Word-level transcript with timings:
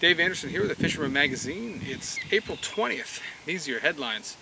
Dave 0.00 0.20
Anderson 0.20 0.50
here 0.50 0.60
with 0.60 0.68
the 0.68 0.76
Fisherman 0.76 1.12
Magazine. 1.12 1.82
It's 1.84 2.20
April 2.30 2.56
20th. 2.56 3.20
These 3.46 3.66
are 3.66 3.72
your 3.72 3.80
headlines. 3.80 4.36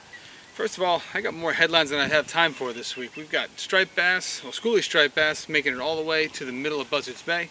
First 0.52 0.76
of 0.76 0.82
all, 0.82 1.00
I 1.14 1.22
got 1.22 1.32
more 1.32 1.54
headlines 1.54 1.88
than 1.88 1.98
I 1.98 2.08
have 2.08 2.26
time 2.26 2.52
for 2.52 2.74
this 2.74 2.94
week. 2.94 3.16
We've 3.16 3.30
got 3.30 3.48
striped 3.58 3.96
bass, 3.96 4.42
well, 4.44 4.52
schoolie 4.52 4.82
striped 4.82 5.14
bass, 5.14 5.48
making 5.48 5.72
it 5.72 5.80
all 5.80 5.96
the 5.96 6.02
way 6.02 6.28
to 6.28 6.44
the 6.44 6.52
middle 6.52 6.78
of 6.78 6.90
Buzzards 6.90 7.22
Bay. 7.22 7.48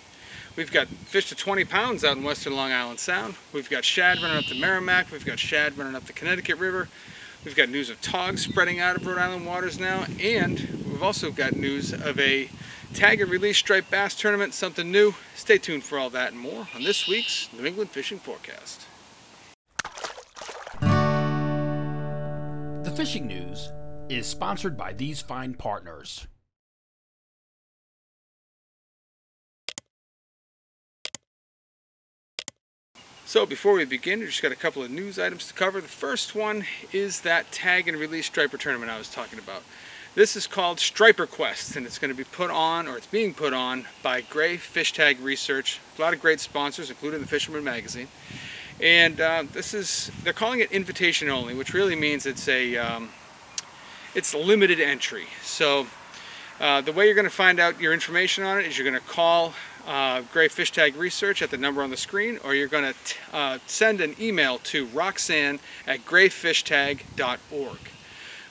We've 0.56 0.72
got 0.72 0.88
fish 0.88 1.30
to 1.30 1.36
20 1.36 1.66
pounds 1.66 2.04
out 2.04 2.16
in 2.16 2.24
western 2.24 2.56
Long 2.56 2.72
Island 2.72 3.00
Sound. 3.00 3.38
We've 3.52 3.72
got 3.72 3.84
shad 3.84 4.22
running 4.22 4.38
up 4.38 4.46
the 4.46 4.60
Merrimack. 4.60 5.12
We've 5.12 5.26
got 5.26 5.40
shad 5.40 5.76
running 5.76 5.96
up 5.96 6.06
the 6.06 6.14
Connecticut 6.14 6.60
River. 6.60 6.88
We've 7.44 7.56
got 7.56 7.70
news 7.70 7.90
of 7.90 8.00
togs 8.04 8.44
spreading 8.44 8.80
out 8.80 8.98
of 8.98 9.08
Rhode 9.08 9.18
Island 9.18 9.48
waters 9.48 9.80
now. 9.80 10.06
And 10.22 10.60
we've 10.88 11.02
also 11.02 11.32
got 11.32 11.56
news 11.56 11.92
of 11.92 12.20
a 12.20 12.50
Tag 12.96 13.20
and 13.20 13.30
release 13.30 13.58
striped 13.58 13.92
bass 13.92 14.16
tournament, 14.16 14.54
something 14.54 14.90
new. 14.90 15.14
Stay 15.36 15.58
tuned 15.58 15.84
for 15.84 16.00
all 16.00 16.10
that 16.12 16.32
and 16.32 16.40
more 16.40 16.70
on 16.74 16.82
this 16.82 17.10
week's 17.10 17.50
New 17.52 17.66
England 17.66 17.90
Fishing 17.90 18.20
Forecast. 18.20 18.86
The 20.80 22.94
fishing 22.96 23.28
news 23.28 23.70
is 24.08 24.28
sponsored 24.28 24.78
by 24.78 24.94
these 24.94 25.22
fine 25.22 25.56
partners. 25.56 26.26
So 33.26 33.46
before 33.46 33.74
we 33.74 33.84
begin, 33.84 34.22
we 34.22 34.28
just 34.28 34.42
got 34.42 34.54
a 34.54 34.56
couple 34.56 34.82
of 34.82 34.90
news 34.90 35.20
items 35.20 35.50
to 35.50 35.54
cover. 35.54 35.82
The 35.82 35.90
first 35.90 36.34
one 36.34 36.64
is 36.94 37.20
that 37.22 37.52
tag 37.52 37.90
and 37.90 37.98
release 37.98 38.28
striper 38.28 38.58
tournament 38.58 38.90
I 38.90 38.98
was 38.98 39.10
talking 39.10 39.38
about. 39.38 39.64
This 40.16 40.38
is 40.38 40.48
called 40.48 40.80
Striper 40.80 41.28
Quest, 41.28 41.76
and 41.76 41.86
it's 41.86 42.00
going 42.00 42.10
to 42.10 42.16
be 42.16 42.24
put 42.24 42.50
on, 42.50 42.88
or 42.88 42.96
it's 42.96 43.06
being 43.06 43.34
put 43.34 43.52
on, 43.52 43.86
by 44.02 44.22
Gray 44.22 44.56
Fish 44.56 44.94
Tag 44.94 45.20
Research. 45.20 45.82
A 45.98 46.02
lot 46.02 46.14
of 46.14 46.22
great 46.22 46.40
sponsors, 46.40 46.90
including 46.90 47.20
the 47.20 47.28
Fisherman 47.28 47.66
Magazine. 47.66 48.08
And 48.80 49.20
uh, 49.20 49.44
this 49.52 49.74
is, 49.74 50.10
they're 50.24 50.32
calling 50.32 50.62
it 50.62 50.72
invitation 50.72 51.28
only, 51.28 51.54
which 51.54 51.74
really 51.74 51.98
means 51.98 52.26
it's 52.26 52.48
a, 52.48 52.78
um, 52.78 53.10
it's 54.16 54.34
limited 54.34 54.80
entry. 54.80 55.26
So 55.44 55.86
uh, 56.62 56.80
the 56.80 56.94
way 56.94 57.08
you're 57.08 57.16
going 57.16 57.26
to 57.26 57.30
find 57.30 57.60
out 57.60 57.82
your 57.82 57.92
information 57.92 58.46
on 58.46 58.58
it 58.58 58.66
is 58.66 58.78
you're 58.78 58.90
going 58.90 59.02
to 59.02 59.10
call 59.10 59.54
uh, 59.86 60.22
Gray 60.32 60.48
Fish 60.48 60.72
Tag 60.72 60.96
Research 60.96 61.42
at 61.42 61.52
the 61.52 61.58
number 61.58 61.84
on 61.84 61.90
the 61.90 61.98
screen, 61.98 62.40
or 62.42 62.56
you're 62.56 62.70
going 62.70 62.94
to 62.94 63.36
uh, 63.36 63.60
send 63.68 64.00
an 64.00 64.16
email 64.18 64.60
to 64.60 64.86
roxanne 64.86 65.60
at 65.86 66.06
grayfishtag.org. 66.06 67.80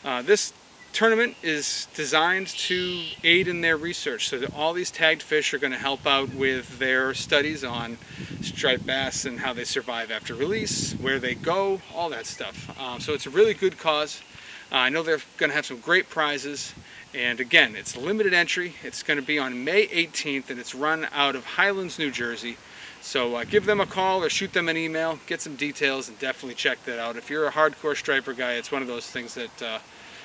Uh, 0.05 0.21
this 0.21 0.53
tournament 0.95 1.37
is 1.43 1.89
designed 1.95 2.47
to 2.47 3.03
aid 3.25 3.49
in 3.49 3.61
their 3.61 3.77
research 3.77 4.29
so 4.29 4.41
all 4.55 4.73
these 4.73 4.93
tagged 4.93 5.23
fish 5.23 5.53
are 5.53 5.59
going 5.59 5.73
to 5.73 5.79
help 5.79 6.07
out 6.07 6.33
with 6.33 6.79
their 6.79 7.13
studies 7.13 7.65
on 7.65 7.99
striped 8.43 8.87
bass 8.87 9.25
and 9.25 9.41
how 9.41 9.53
they 9.53 9.65
survive 9.65 10.11
after 10.11 10.35
release, 10.35 10.93
where 10.95 11.19
they 11.19 11.35
go, 11.35 11.81
all 11.95 12.09
that 12.11 12.27
stuff. 12.27 12.79
Um, 12.81 13.01
so 13.01 13.13
it's 13.13 13.27
a 13.27 13.31
really 13.31 13.55
good 13.55 13.77
cause. 13.77 14.23
Uh, 14.71 14.77
I 14.77 14.89
know 14.89 15.03
they're 15.03 15.21
going 15.37 15.51
to 15.51 15.57
have 15.57 15.67
some 15.67 15.81
great 15.81 16.09
prizes. 16.09 16.73
And 17.13 17.41
again, 17.41 17.77
it's 17.77 17.97
limited 17.97 18.33
entry. 18.33 18.75
It's 18.83 19.03
going 19.03 19.19
to 19.19 19.27
be 19.27 19.39
on 19.39 19.65
May 19.65 19.87
18th 19.89 20.51
and 20.51 20.59
it's 20.59 20.75
run 20.75 21.09
out 21.13 21.37
of 21.37 21.45
Highlands, 21.45 21.99
New 21.99 22.11
Jersey. 22.11 22.57
So 23.01 23.37
uh, 23.37 23.45
give 23.45 23.67
them 23.67 23.81
a 23.81 23.87
call 23.87 24.25
or 24.25 24.31
shoot 24.31 24.53
them 24.53 24.69
an 24.69 24.77
email, 24.77 25.19
get 25.27 25.41
some 25.41 25.57
details, 25.57 26.09
and 26.09 26.19
definitely 26.19 26.55
check 26.55 26.83
that 26.85 26.99
out. 26.99 27.17
If 27.17 27.29
you're 27.29 27.47
a 27.47 27.53
hardcore 27.53 27.97
striper 27.97 28.33
guy, 28.33 28.55
it's 28.55 28.73
one 28.73 28.81
of 28.81 28.89
those 28.89 29.07
things 29.07 29.35
that 29.35 29.63
uh, 29.63 29.79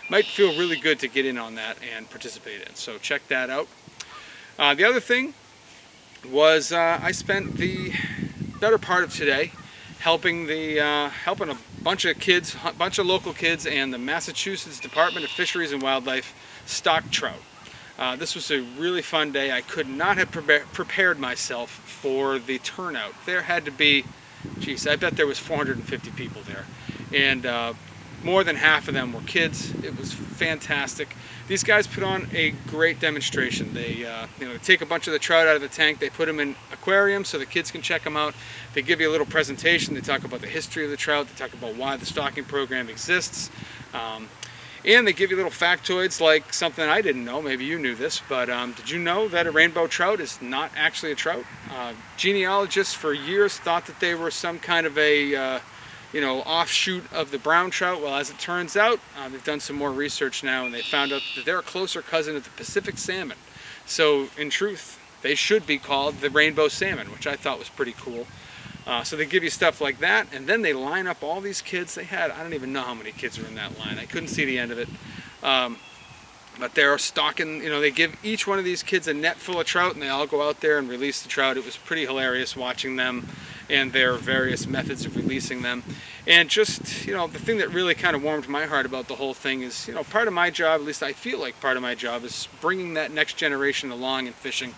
might 0.10 0.26
feel 0.26 0.58
really 0.58 0.78
good 0.78 1.00
to 1.00 1.08
get 1.08 1.26
in 1.26 1.38
on 1.38 1.56
that 1.56 1.78
and 1.96 2.10
participate 2.10 2.62
in. 2.62 2.76
So 2.76 2.98
check 2.98 3.28
that 3.28 3.50
out. 3.50 3.68
Uh, 4.58 4.74
the 4.74 4.84
other 4.84 5.00
thing 5.00 5.34
was 6.30 6.72
uh, 6.72 7.00
I 7.02 7.12
spent 7.12 7.56
the 7.56 7.94
better 8.60 8.78
part 8.78 9.04
of 9.04 9.14
today 9.14 9.52
helping 10.00 10.48
the 10.48 10.80
uh, 10.80 11.10
helping 11.10 11.50
a 11.50 11.58
bunch 11.84 12.06
of 12.06 12.20
kids, 12.20 12.56
a 12.66 12.74
bunch 12.74 13.00
of 13.00 13.06
local 13.06 13.34
kids, 13.34 13.66
and 13.66 13.94
the 13.94 13.98
Massachusetts 13.98 14.80
Department 14.80 15.26
of 15.26 15.32
Fisheries 15.32 15.72
and 15.72 15.82
Wildlife 15.82 16.34
stock 16.66 17.10
trout. 17.12 17.40
Uh, 17.98 18.16
this 18.16 18.34
was 18.34 18.50
a 18.50 18.62
really 18.78 19.02
fun 19.02 19.32
day. 19.32 19.52
I 19.52 19.62
could 19.62 19.88
not 19.88 20.18
have 20.18 20.32
pre 20.32 20.60
prepared 20.74 21.20
myself 21.20 21.70
for 21.70 22.40
the 22.40 22.58
turnout. 22.60 23.14
There 23.26 23.42
had 23.42 23.66
to 23.66 23.72
be, 23.72 24.06
geez, 24.60 24.88
I 24.88 24.96
bet 24.96 25.18
there 25.18 25.28
was 25.28 25.40
450 25.40 26.12
people 26.12 26.42
there, 26.44 26.66
and 27.14 27.46
uh, 27.46 27.74
more 28.24 28.44
than 28.44 28.56
half 28.56 28.88
of 28.88 28.94
them 28.94 29.14
were 29.14 29.22
kids. 29.22 29.72
It 29.84 29.98
was 29.98 30.14
fantastic. 30.14 31.16
These 31.48 31.64
guys 31.64 31.88
put 31.88 32.04
on 32.04 32.28
a 32.34 32.52
great 32.68 33.00
demonstration. 33.00 33.74
They, 33.74 34.06
uh, 34.06 34.28
you 34.40 34.48
know, 34.48 34.58
take 34.58 34.82
a 34.82 34.86
bunch 34.86 35.08
of 35.08 35.14
the 35.14 35.20
trout 35.20 35.48
out 35.48 35.56
of 35.56 35.62
the 35.62 35.68
tank. 35.68 36.00
They 36.00 36.10
put 36.10 36.28
them 36.28 36.40
in 36.40 36.56
aquariums 36.72 37.30
so 37.30 37.38
the 37.38 37.46
kids 37.46 37.72
can 37.72 37.82
check 37.82 38.04
them 38.04 38.18
out. 38.18 38.36
They 38.74 38.82
give 38.82 39.02
you 39.02 39.10
a 39.10 39.12
little 39.12 39.26
presentation. 39.26 39.96
They 39.96 40.02
talk 40.02 40.24
about 40.24 40.42
the 40.42 40.48
history 40.48 40.86
of 40.86 40.92
the 40.92 40.98
trout. 40.98 41.28
They 41.28 41.36
talk 41.36 41.54
about 41.54 41.76
why 41.76 41.98
the 41.98 42.06
stocking 42.06 42.44
program 42.44 42.90
exists. 42.90 43.50
Um, 43.94 44.28
and 44.86 45.06
they 45.06 45.14
give 45.14 45.30
you 45.30 45.36
little 45.36 45.52
factoids 45.52 46.22
like 46.22 46.54
something 46.54 46.88
I 46.88 47.02
didn't 47.02 47.26
know. 47.26 47.42
Maybe 47.42 47.66
you 47.66 47.80
knew 47.80 47.96
this, 47.96 48.22
but 48.30 48.50
um, 48.50 48.74
did 48.74 48.90
you 48.90 49.00
know 49.00 49.28
that 49.28 49.46
a 49.46 49.52
rainbow 49.52 49.88
trout 49.88 50.22
is 50.22 50.42
not 50.42 50.72
actually 50.76 51.12
a 51.12 51.16
trout? 51.16 51.44
Uh, 51.72 51.94
genealogists 52.16 52.94
for 52.94 53.14
years 53.14 53.58
thought 53.58 53.86
that 53.88 54.00
they 54.00 54.16
were 54.16 54.32
some 54.32 54.58
kind 54.58 54.86
of 54.86 54.98
a 54.98 55.36
uh, 55.36 55.60
you 56.14 56.22
know, 56.22 56.40
offshoot 56.42 57.12
of 57.14 57.32
the 57.32 57.38
brown 57.38 57.70
trout. 57.70 58.02
Well, 58.02 58.16
as 58.16 58.30
it 58.30 58.40
turns 58.40 58.76
out, 58.76 59.00
uh, 59.18 59.30
they've 59.30 59.44
done 59.44 59.60
some 59.60 59.76
more 59.76 59.92
research 59.92 60.44
now 60.44 60.66
and 60.66 60.74
they 60.74 60.82
found 60.82 61.14
out 61.14 61.22
that 61.36 61.46
they're 61.46 61.60
a 61.60 61.64
closer 61.64 62.02
cousin 62.02 62.36
of 62.36 62.44
the 62.44 62.50
Pacific 62.52 62.98
salmon. 62.98 63.38
So, 63.86 64.28
in 64.38 64.50
truth, 64.50 65.00
they 65.22 65.36
should 65.36 65.66
be 65.66 65.78
called 65.78 66.22
the 66.22 66.30
rainbow 66.30 66.68
salmon, 66.68 67.12
which 67.12 67.28
I 67.28 67.36
thought 67.36 67.60
was 67.60 67.70
pretty 67.70 67.94
cool. 67.98 68.28
Uh, 68.88 69.04
so 69.04 69.16
they 69.16 69.26
give 69.26 69.44
you 69.44 69.50
stuff 69.50 69.82
like 69.82 70.00
that, 70.00 70.28
and 70.34 70.48
then 70.48 70.62
they 70.62 70.74
line 70.74 71.06
up 71.06 71.22
all 71.22 71.42
these 71.42 71.62
kids. 71.62 71.94
They 71.94 72.06
had, 72.06 72.32
I 72.32 72.42
don't 72.42 72.54
even 72.54 72.74
know 72.74 72.82
how 72.82 72.96
many 72.96 73.12
kids 73.12 73.38
are 73.38 73.46
in 73.46 73.56
that 73.56 73.78
line. 73.78 74.00
I 74.00 74.06
couldn't 74.06 74.30
see 74.30 74.46
the 74.46 74.58
end 74.58 74.72
of 74.72 74.80
it. 74.80 74.90
Um, 75.44 75.78
but 76.60 76.76
they're 76.76 76.98
stocking, 76.98 77.64
you 77.64 77.70
know, 77.70 77.80
they 77.80 77.92
give 77.92 78.18
each 78.24 78.46
one 78.46 78.60
of 78.60 78.66
these 78.66 78.84
kids 78.84 79.08
a 79.08 79.14
net 79.14 79.38
full 79.38 79.60
of 79.60 79.66
trout 79.66 79.94
and 79.94 80.02
they 80.02 80.10
all 80.10 80.28
go 80.28 80.48
out 80.48 80.60
there 80.60 80.78
and 80.78 80.90
release 80.90 81.22
the 81.22 81.30
trout. 81.30 81.56
It 81.56 81.66
was 81.66 81.78
pretty 81.78 82.06
hilarious 82.06 82.56
watching 82.56 82.98
them 82.98 83.28
and 83.70 83.94
their 83.94 84.14
various 84.16 84.68
methods 84.68 85.06
of 85.06 85.16
releasing 85.16 85.62
them. 85.62 85.84
And 86.28 86.50
just, 86.50 87.06
you 87.06 87.14
know, 87.14 87.28
the 87.28 87.40
thing 87.40 87.58
that 87.60 87.70
really 87.70 87.96
kind 87.96 88.16
of 88.16 88.24
warmed 88.24 88.48
my 88.48 88.66
heart 88.66 88.86
about 88.86 89.08
the 89.08 89.16
whole 89.16 89.34
thing 89.34 89.62
is, 89.62 89.88
you 89.88 89.94
know, 89.94 90.04
part 90.04 90.28
of 90.28 90.34
my 90.34 90.50
job, 90.50 90.82
at 90.82 90.86
least 90.86 91.04
I 91.04 91.14
feel 91.14 91.40
like 91.40 91.60
part 91.60 91.76
of 91.76 91.82
my 91.82 91.96
job, 91.96 92.24
is 92.24 92.48
bringing 92.62 92.94
that 92.96 93.12
next 93.12 93.38
generation 93.38 93.92
along 93.92 94.28
in 94.28 94.34
fishing. 94.34 94.74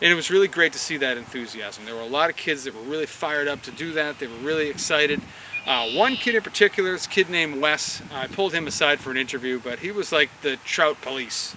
And 0.00 0.10
it 0.10 0.14
was 0.14 0.30
really 0.30 0.48
great 0.48 0.72
to 0.72 0.78
see 0.78 0.96
that 0.98 1.16
enthusiasm. 1.16 1.84
There 1.84 1.94
were 1.94 2.00
a 2.00 2.06
lot 2.06 2.30
of 2.30 2.36
kids 2.36 2.64
that 2.64 2.74
were 2.74 2.82
really 2.82 3.06
fired 3.06 3.48
up 3.48 3.62
to 3.62 3.70
do 3.70 3.92
that. 3.92 4.18
They 4.18 4.26
were 4.26 4.34
really 4.36 4.68
excited. 4.68 5.20
Uh, 5.66 5.90
one 5.92 6.16
kid 6.16 6.34
in 6.34 6.42
particular, 6.42 6.92
this 6.92 7.06
kid 7.06 7.30
named 7.30 7.60
Wes, 7.60 8.02
I 8.12 8.26
pulled 8.26 8.52
him 8.52 8.66
aside 8.66 9.00
for 9.00 9.10
an 9.10 9.16
interview, 9.16 9.58
but 9.62 9.78
he 9.78 9.92
was 9.92 10.12
like 10.12 10.28
the 10.42 10.56
trout 10.58 11.00
police. 11.00 11.56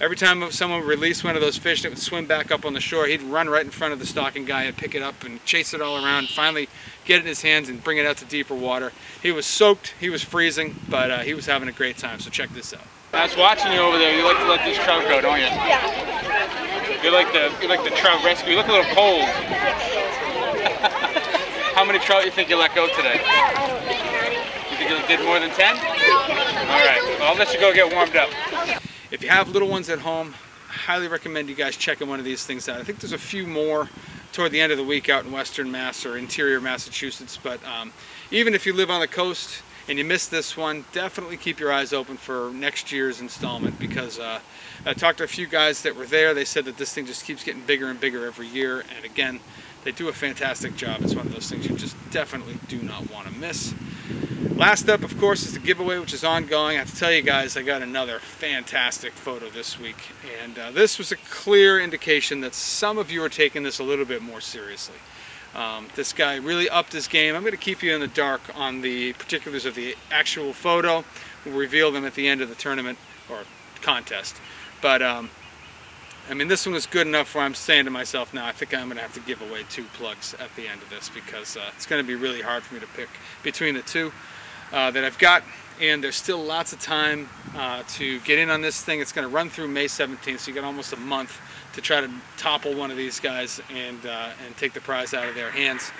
Every 0.00 0.16
time 0.16 0.48
someone 0.52 0.86
released 0.86 1.24
one 1.24 1.34
of 1.34 1.42
those 1.42 1.58
fish 1.58 1.82
that 1.82 1.88
would 1.88 1.98
swim 1.98 2.26
back 2.26 2.52
up 2.52 2.64
on 2.64 2.72
the 2.72 2.80
shore, 2.80 3.06
he'd 3.06 3.20
run 3.20 3.48
right 3.48 3.64
in 3.64 3.70
front 3.72 3.92
of 3.92 3.98
the 3.98 4.06
stocking 4.06 4.44
guy 4.44 4.62
and 4.62 4.76
pick 4.76 4.94
it 4.94 5.02
up 5.02 5.24
and 5.24 5.44
chase 5.44 5.74
it 5.74 5.82
all 5.82 6.04
around, 6.04 6.28
finally 6.28 6.68
get 7.04 7.16
it 7.16 7.22
in 7.22 7.26
his 7.26 7.42
hands 7.42 7.68
and 7.68 7.82
bring 7.82 7.98
it 7.98 8.06
out 8.06 8.16
to 8.18 8.24
deeper 8.24 8.54
water. 8.54 8.92
He 9.20 9.32
was 9.32 9.44
soaked, 9.44 9.94
he 9.98 10.08
was 10.08 10.22
freezing, 10.22 10.76
but 10.88 11.10
uh, 11.10 11.18
he 11.20 11.34
was 11.34 11.46
having 11.46 11.68
a 11.68 11.72
great 11.72 11.98
time, 11.98 12.20
so 12.20 12.30
check 12.30 12.50
this 12.50 12.72
out. 12.72 12.86
I 13.12 13.24
was 13.24 13.36
watching 13.36 13.72
you 13.72 13.80
over 13.80 13.98
there. 13.98 14.16
You 14.16 14.24
like 14.24 14.36
to 14.38 14.48
let 14.48 14.64
these 14.64 14.76
trout 14.76 15.02
go, 15.08 15.20
don't 15.20 15.40
you? 15.40 15.46
Yeah. 15.46 17.02
You 17.02 17.10
like 17.10 17.32
the 17.32 17.50
you 17.60 17.68
like 17.68 17.82
the 17.82 17.90
trout 17.96 18.22
rescue. 18.24 18.52
You 18.52 18.58
look 18.58 18.68
a 18.68 18.72
little 18.72 18.94
cold. 18.94 19.22
How 21.74 21.84
many 21.84 21.98
trout 21.98 22.24
you 22.24 22.30
think 22.30 22.50
you 22.50 22.56
let 22.56 22.72
go 22.74 22.86
today? 22.94 23.20
You 24.70 24.76
think 24.76 24.90
you 24.90 24.98
did 25.08 25.24
more 25.24 25.40
than 25.40 25.50
10? 25.50 25.76
All 25.76 26.84
right, 26.86 27.00
well, 27.18 27.32
I'll 27.32 27.36
let 27.36 27.52
you 27.52 27.58
go 27.58 27.72
get 27.72 27.92
warmed 27.92 28.14
up. 28.14 28.30
If 29.10 29.22
you 29.22 29.30
have 29.30 29.48
little 29.48 29.68
ones 29.68 29.88
at 29.88 30.00
home, 30.00 30.34
I 30.68 30.72
highly 30.72 31.08
recommend 31.08 31.48
you 31.48 31.54
guys 31.54 31.78
checking 31.78 32.10
one 32.10 32.18
of 32.18 32.26
these 32.26 32.44
things 32.44 32.68
out. 32.68 32.78
I 32.78 32.84
think 32.84 33.00
there's 33.00 33.14
a 33.14 33.18
few 33.18 33.46
more 33.46 33.88
toward 34.34 34.52
the 34.52 34.60
end 34.60 34.70
of 34.70 34.76
the 34.76 34.84
week 34.84 35.08
out 35.08 35.24
in 35.24 35.32
western 35.32 35.70
Mass 35.70 36.04
or 36.04 36.18
interior 36.18 36.60
Massachusetts, 36.60 37.38
but 37.42 37.58
um, 37.64 37.90
even 38.30 38.52
if 38.52 38.66
you 38.66 38.74
live 38.74 38.90
on 38.90 39.00
the 39.00 39.08
coast 39.08 39.62
and 39.88 39.96
you 39.96 40.04
missed 40.04 40.30
this 40.30 40.58
one, 40.58 40.84
definitely 40.92 41.38
keep 41.38 41.58
your 41.58 41.72
eyes 41.72 41.94
open 41.94 42.18
for 42.18 42.50
next 42.52 42.92
year's 42.92 43.22
installment 43.22 43.78
because 43.78 44.18
uh, 44.18 44.40
I 44.84 44.92
talked 44.92 45.18
to 45.18 45.24
a 45.24 45.28
few 45.28 45.46
guys 45.46 45.80
that 45.84 45.96
were 45.96 46.04
there. 46.04 46.34
They 46.34 46.44
said 46.44 46.66
that 46.66 46.76
this 46.76 46.92
thing 46.92 47.06
just 47.06 47.24
keeps 47.24 47.42
getting 47.42 47.62
bigger 47.62 47.88
and 47.88 47.98
bigger 47.98 48.26
every 48.26 48.48
year, 48.48 48.84
and 48.94 49.06
again, 49.06 49.40
they 49.84 49.92
do 49.92 50.08
a 50.08 50.12
fantastic 50.12 50.76
job. 50.76 51.00
It's 51.00 51.14
one 51.14 51.26
of 51.26 51.32
those 51.32 51.48
things 51.48 51.66
you 51.66 51.74
just 51.76 51.96
definitely 52.10 52.58
do 52.68 52.82
not 52.82 53.10
want 53.10 53.26
to 53.26 53.32
miss. 53.32 53.72
Last 54.58 54.88
up, 54.88 55.04
of 55.04 55.16
course, 55.20 55.46
is 55.46 55.52
the 55.52 55.60
giveaway, 55.60 56.00
which 56.00 56.12
is 56.12 56.24
ongoing. 56.24 56.74
I 56.74 56.80
have 56.80 56.90
to 56.90 56.96
tell 56.96 57.12
you 57.12 57.22
guys, 57.22 57.56
I 57.56 57.62
got 57.62 57.80
another 57.80 58.18
fantastic 58.18 59.12
photo 59.12 59.48
this 59.48 59.78
week. 59.78 59.94
And 60.42 60.58
uh, 60.58 60.72
this 60.72 60.98
was 60.98 61.12
a 61.12 61.16
clear 61.30 61.78
indication 61.78 62.40
that 62.40 62.54
some 62.54 62.98
of 62.98 63.08
you 63.08 63.22
are 63.22 63.28
taking 63.28 63.62
this 63.62 63.78
a 63.78 63.84
little 63.84 64.04
bit 64.04 64.20
more 64.20 64.40
seriously. 64.40 64.96
Um, 65.54 65.86
this 65.94 66.12
guy 66.12 66.34
really 66.38 66.68
upped 66.68 66.92
his 66.92 67.06
game. 67.06 67.36
I'm 67.36 67.42
going 67.42 67.52
to 67.52 67.56
keep 67.56 67.84
you 67.84 67.94
in 67.94 68.00
the 68.00 68.08
dark 68.08 68.40
on 68.56 68.80
the 68.80 69.12
particulars 69.12 69.64
of 69.64 69.76
the 69.76 69.94
actual 70.10 70.52
photo. 70.52 71.04
We'll 71.46 71.54
reveal 71.54 71.92
them 71.92 72.04
at 72.04 72.14
the 72.14 72.26
end 72.26 72.40
of 72.40 72.48
the 72.48 72.56
tournament 72.56 72.98
or 73.30 73.42
contest. 73.80 74.34
But 74.82 75.02
um, 75.02 75.30
I 76.28 76.34
mean, 76.34 76.48
this 76.48 76.66
one 76.66 76.72
was 76.72 76.86
good 76.86 77.06
enough 77.06 77.32
where 77.36 77.44
I'm 77.44 77.54
saying 77.54 77.84
to 77.84 77.92
myself, 77.92 78.34
now 78.34 78.46
I 78.46 78.50
think 78.50 78.74
I'm 78.74 78.86
going 78.86 78.96
to 78.96 79.02
have 79.02 79.14
to 79.14 79.20
give 79.20 79.40
away 79.40 79.66
two 79.70 79.84
plugs 79.94 80.34
at 80.40 80.52
the 80.56 80.66
end 80.66 80.82
of 80.82 80.90
this 80.90 81.08
because 81.08 81.56
uh, 81.56 81.70
it's 81.76 81.86
going 81.86 82.02
to 82.02 82.06
be 82.06 82.16
really 82.16 82.42
hard 82.42 82.64
for 82.64 82.74
me 82.74 82.80
to 82.80 82.88
pick 82.88 83.08
between 83.44 83.74
the 83.74 83.82
two 83.82 84.10
uh, 84.72 84.90
that 84.90 85.04
I've 85.04 85.18
got. 85.18 85.42
And 85.80 86.02
there's 86.02 86.16
still 86.16 86.42
lots 86.42 86.72
of 86.72 86.80
time 86.80 87.28
uh, 87.54 87.84
to 87.90 88.18
get 88.20 88.38
in 88.38 88.50
on 88.50 88.60
this 88.60 88.82
thing. 88.82 89.00
It's 89.00 89.12
going 89.12 89.28
to 89.28 89.32
run 89.32 89.48
through 89.48 89.68
May 89.68 89.86
17th, 89.86 90.40
so 90.40 90.48
you 90.48 90.54
got 90.54 90.64
almost 90.64 90.92
a 90.92 90.96
month 90.96 91.40
to 91.74 91.80
try 91.80 92.00
to 92.00 92.10
topple 92.36 92.74
one 92.74 92.90
of 92.90 92.96
these 92.96 93.20
guys 93.20 93.60
and 93.72 94.04
uh, 94.04 94.30
and 94.44 94.56
take 94.56 94.72
the 94.72 94.80
prize 94.80 95.14
out 95.14 95.28
of 95.28 95.36
their 95.36 95.50
hands. 95.50 95.92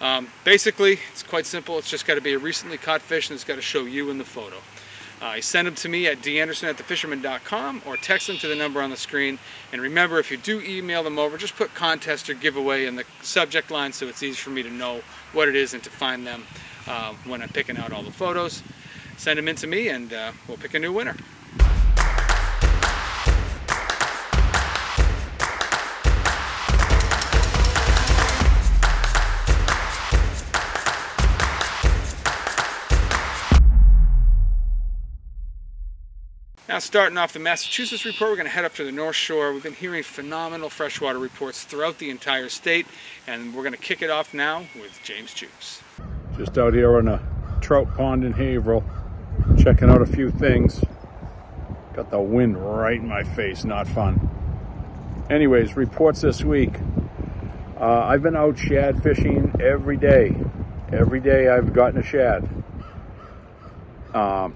Um, 0.00 0.28
basically, 0.44 0.98
it's 1.12 1.22
quite 1.22 1.46
simple. 1.46 1.78
It's 1.78 1.90
just 1.90 2.06
got 2.06 2.14
to 2.14 2.20
be 2.20 2.32
a 2.32 2.38
recently 2.38 2.78
caught 2.78 3.02
fish, 3.02 3.30
and 3.30 3.34
it's 3.34 3.44
got 3.44 3.56
to 3.56 3.62
show 3.62 3.84
you 3.84 4.10
in 4.10 4.18
the 4.18 4.24
photo. 4.24 4.56
Uh, 5.22 5.34
you 5.36 5.42
send 5.42 5.66
them 5.66 5.74
to 5.74 5.88
me 5.88 6.06
at 6.06 6.22
danderson 6.22 6.68
at 6.68 6.78
thefisherman.com 6.78 7.82
or 7.84 7.96
text 7.98 8.26
them 8.26 8.38
to 8.38 8.48
the 8.48 8.56
number 8.56 8.80
on 8.80 8.88
the 8.88 8.96
screen. 8.96 9.38
And 9.70 9.82
remember, 9.82 10.18
if 10.18 10.30
you 10.30 10.38
do 10.38 10.62
email 10.62 11.02
them 11.02 11.18
over, 11.18 11.36
just 11.36 11.56
put 11.56 11.74
contest 11.74 12.30
or 12.30 12.34
giveaway 12.34 12.86
in 12.86 12.96
the 12.96 13.04
subject 13.20 13.70
line 13.70 13.92
so 13.92 14.06
it's 14.06 14.22
easy 14.22 14.36
for 14.36 14.48
me 14.48 14.62
to 14.62 14.70
know 14.70 15.02
what 15.34 15.46
it 15.46 15.54
is 15.54 15.74
and 15.74 15.82
to 15.82 15.90
find 15.90 16.26
them 16.26 16.44
uh, 16.86 17.14
when 17.24 17.42
I'm 17.42 17.48
picking 17.48 17.76
out 17.76 17.92
all 17.92 18.02
the 18.02 18.10
photos. 18.10 18.62
Send 19.16 19.38
them 19.38 19.48
in 19.48 19.56
to 19.56 19.66
me 19.66 19.88
and 19.88 20.12
uh, 20.12 20.32
we'll 20.48 20.56
pick 20.56 20.74
a 20.74 20.78
new 20.78 20.92
winner. 20.92 21.16
Now, 36.70 36.78
starting 36.78 37.18
off 37.18 37.32
the 37.32 37.40
Massachusetts 37.40 38.04
report, 38.04 38.30
we're 38.30 38.36
going 38.36 38.46
to 38.46 38.52
head 38.52 38.64
up 38.64 38.74
to 38.76 38.84
the 38.84 38.92
North 38.92 39.16
Shore. 39.16 39.52
We've 39.52 39.60
been 39.60 39.72
hearing 39.72 40.04
phenomenal 40.04 40.70
freshwater 40.70 41.18
reports 41.18 41.64
throughout 41.64 41.98
the 41.98 42.10
entire 42.10 42.48
state, 42.48 42.86
and 43.26 43.52
we're 43.52 43.64
going 43.64 43.74
to 43.74 43.78
kick 43.78 44.02
it 44.02 44.08
off 44.08 44.32
now 44.32 44.60
with 44.76 45.00
James 45.02 45.34
Jukes. 45.34 45.82
Just 46.40 46.56
out 46.56 46.72
here 46.72 46.96
on 46.96 47.06
a 47.06 47.20
trout 47.60 47.94
pond 47.98 48.24
in 48.24 48.32
Haverhill, 48.32 48.82
checking 49.58 49.90
out 49.90 50.00
a 50.00 50.06
few 50.06 50.30
things. 50.30 50.82
Got 51.92 52.10
the 52.10 52.18
wind 52.18 52.56
right 52.56 52.98
in 52.98 53.06
my 53.06 53.24
face, 53.24 53.62
not 53.62 53.86
fun. 53.86 54.30
Anyways, 55.28 55.76
reports 55.76 56.22
this 56.22 56.42
week. 56.42 56.76
Uh, 57.78 58.06
I've 58.06 58.22
been 58.22 58.36
out 58.36 58.58
shad 58.58 59.02
fishing 59.02 59.54
every 59.60 59.98
day. 59.98 60.34
Every 60.90 61.20
day 61.20 61.48
I've 61.48 61.74
gotten 61.74 62.00
a 62.00 62.02
shad. 62.02 62.48
Um, 64.14 64.54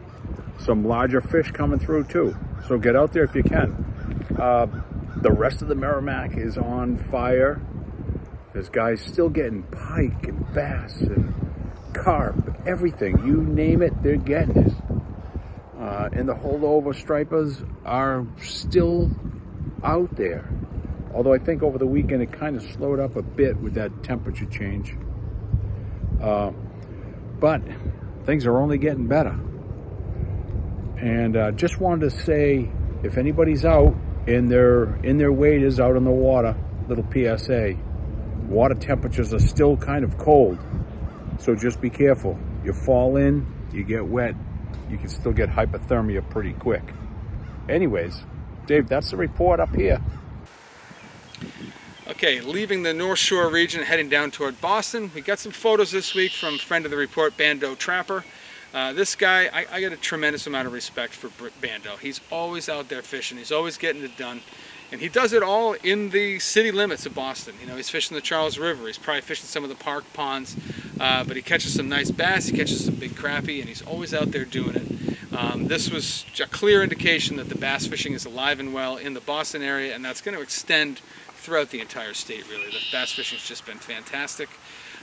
some 0.59 0.87
larger 0.87 1.21
fish 1.21 1.51
coming 1.51 1.81
through 1.81 2.05
too. 2.05 2.35
So 2.67 2.79
get 2.79 2.97
out 2.97 3.13
there 3.13 3.25
if 3.25 3.35
you 3.35 3.43
can. 3.43 4.25
Uh, 4.41 4.69
the 5.17 5.33
rest 5.33 5.61
of 5.61 5.69
the 5.69 5.75
Merrimack 5.75 6.39
is 6.39 6.57
on 6.57 6.97
fire. 6.97 7.61
There's 8.55 8.71
guys 8.71 9.03
still 9.03 9.29
getting 9.29 9.65
pike 9.65 10.29
and 10.29 10.51
bass 10.55 11.03
and 11.03 11.44
carp, 11.95 12.61
everything. 12.67 13.25
You 13.27 13.43
name 13.43 13.83
it, 13.83 14.03
they're 14.03 14.17
getting 14.17 14.57
it. 14.57 14.73
Uh, 15.79 16.09
and 16.13 16.29
the 16.29 16.35
holdover 16.35 16.95
stripers 16.95 17.63
are 17.85 18.27
still 18.43 19.11
out 19.83 20.15
there. 20.17 20.49
Although 21.15 21.33
I 21.33 21.39
think 21.39 21.63
over 21.63 21.79
the 21.79 21.87
weekend 21.87 22.23
it 22.23 22.33
kind 22.33 22.57
of 22.57 22.63
slowed 22.63 22.99
up 22.99 23.17
a 23.17 23.23
bit 23.23 23.57
with 23.59 23.75
that 23.75 24.03
temperature 24.03 24.47
change. 24.47 24.97
Uh, 26.21 26.51
but 27.39 27.63
things 28.25 28.47
are 28.47 28.59
only 28.59 28.79
getting 28.79 29.07
better. 29.07 29.39
And 30.97 31.37
uh, 31.37 31.51
just 31.53 31.81
wanted 31.81 32.11
to 32.11 32.23
say, 32.23 32.71
if 33.03 33.19
anybody's 33.19 33.65
out 33.65 33.95
and 34.27 34.51
their 34.51 34.95
in 35.05 35.19
their 35.19 35.33
waders 35.33 35.79
out 35.79 35.97
in 35.97 36.05
the 36.05 36.11
water, 36.11 36.57
little 36.89 37.05
PSA, 37.13 37.77
water 38.49 38.75
temperatures 38.75 39.35
are 39.35 39.39
still 39.39 39.77
kind 39.77 40.05
of 40.05 40.17
cold. 40.19 40.59
So 41.39 41.55
just 41.55 41.81
be 41.81 41.91
careful. 41.91 42.39
You 42.65 42.73
fall 42.73 43.17
in, 43.17 43.47
you 43.73 43.85
get 43.85 44.07
wet, 44.07 44.35
you 44.91 44.99
can 44.99 45.09
still 45.09 45.33
get 45.33 45.49
hypothermia 45.49 46.29
pretty 46.31 46.53
quick. 46.53 46.83
Anyways, 47.69 48.25
Dave, 48.67 48.89
that's 48.89 49.11
the 49.11 49.17
report 49.17 49.61
up 49.61 49.75
here. 49.75 50.01
Okay, 52.07 52.41
leaving 52.41 52.83
the 52.83 52.93
North 52.93 53.19
Shore 53.19 53.49
region, 53.49 53.83
heading 53.83 54.09
down 54.09 54.31
toward 54.31 54.61
Boston. 54.61 55.11
We 55.15 55.23
got 55.23 55.39
some 55.39 55.53
photos 55.53 55.91
this 55.91 56.15
week 56.15 56.33
from 56.33 56.59
friend 56.59 56.85
of 56.85 56.91
the 56.91 56.97
report, 56.97 57.37
Bando 57.37 57.75
Trapper. 57.75 58.25
Uh, 58.75 58.93
this 58.93 59.15
guy, 59.15 59.47
I, 59.47 59.67
I, 59.71 59.81
get 59.81 59.93
a 59.93 59.97
tremendous 59.97 60.47
amount 60.49 60.67
of 60.67 60.73
respect 60.73 61.15
for 61.15 61.51
Bando. 61.61 61.97
He's 61.97 62.21
always 62.33 62.69
out 62.69 62.89
there 62.89 63.03
fishing. 63.03 63.39
He's 63.39 63.53
always 63.53 63.79
getting 63.79 64.03
it 64.03 64.17
done. 64.17 64.41
And 64.93 65.01
he 65.01 65.09
does 65.09 65.33
it 65.33 65.43
all 65.43 65.73
in 65.73 66.11
the 66.11 66.39
city 66.39 66.71
limits 66.71 67.05
of 67.05 67.15
Boston. 67.15 67.55
You 67.61 67.67
know, 67.67 67.77
he's 67.77 67.91
fishing 67.91 68.15
the 68.15 68.21
Charles 68.21 68.59
River. 68.59 68.87
He's 68.87 68.99
probably 68.99 69.23
fishing 69.23 69.47
some 69.47 69.65
of 69.65 69.69
the 69.69 69.77
park 69.77 70.05
ponds. 70.13 70.57
Uh, 71.01 71.25
but 71.25 71.37
he 71.37 71.43
catches 71.43 71.75
some 71.75 71.89
nice 71.89 72.11
bass. 72.11 72.47
He 72.47 72.57
catches 72.57 72.85
some 72.85 72.95
big 72.95 73.13
crappie. 73.13 73.59
And 73.59 73.69
he's 73.69 73.83
always 73.83 74.15
out 74.15 74.31
there 74.31 74.45
doing 74.45 74.77
it. 74.77 75.37
Um, 75.37 75.67
this 75.67 75.91
was 75.91 76.25
a 76.41 76.47
clear 76.47 76.83
indication 76.83 77.37
that 77.39 77.49
the 77.49 77.59
bass 77.59 77.87
fishing 77.87 78.13
is 78.13 78.25
alive 78.25 78.61
and 78.61 78.73
well 78.73 78.97
in 78.97 79.15
the 79.15 79.21
Boston 79.21 79.63
area. 79.63 79.95
And 79.95 80.05
that's 80.05 80.21
going 80.21 80.37
to 80.37 80.43
extend 80.43 81.01
throughout 81.35 81.71
the 81.71 81.81
entire 81.81 82.15
state, 82.15 82.49
really. 82.49 82.67
The 82.67 82.79
bass 82.93 83.13
fishing's 83.13 83.47
just 83.47 83.67
been 83.67 83.79
fantastic. 83.79 84.49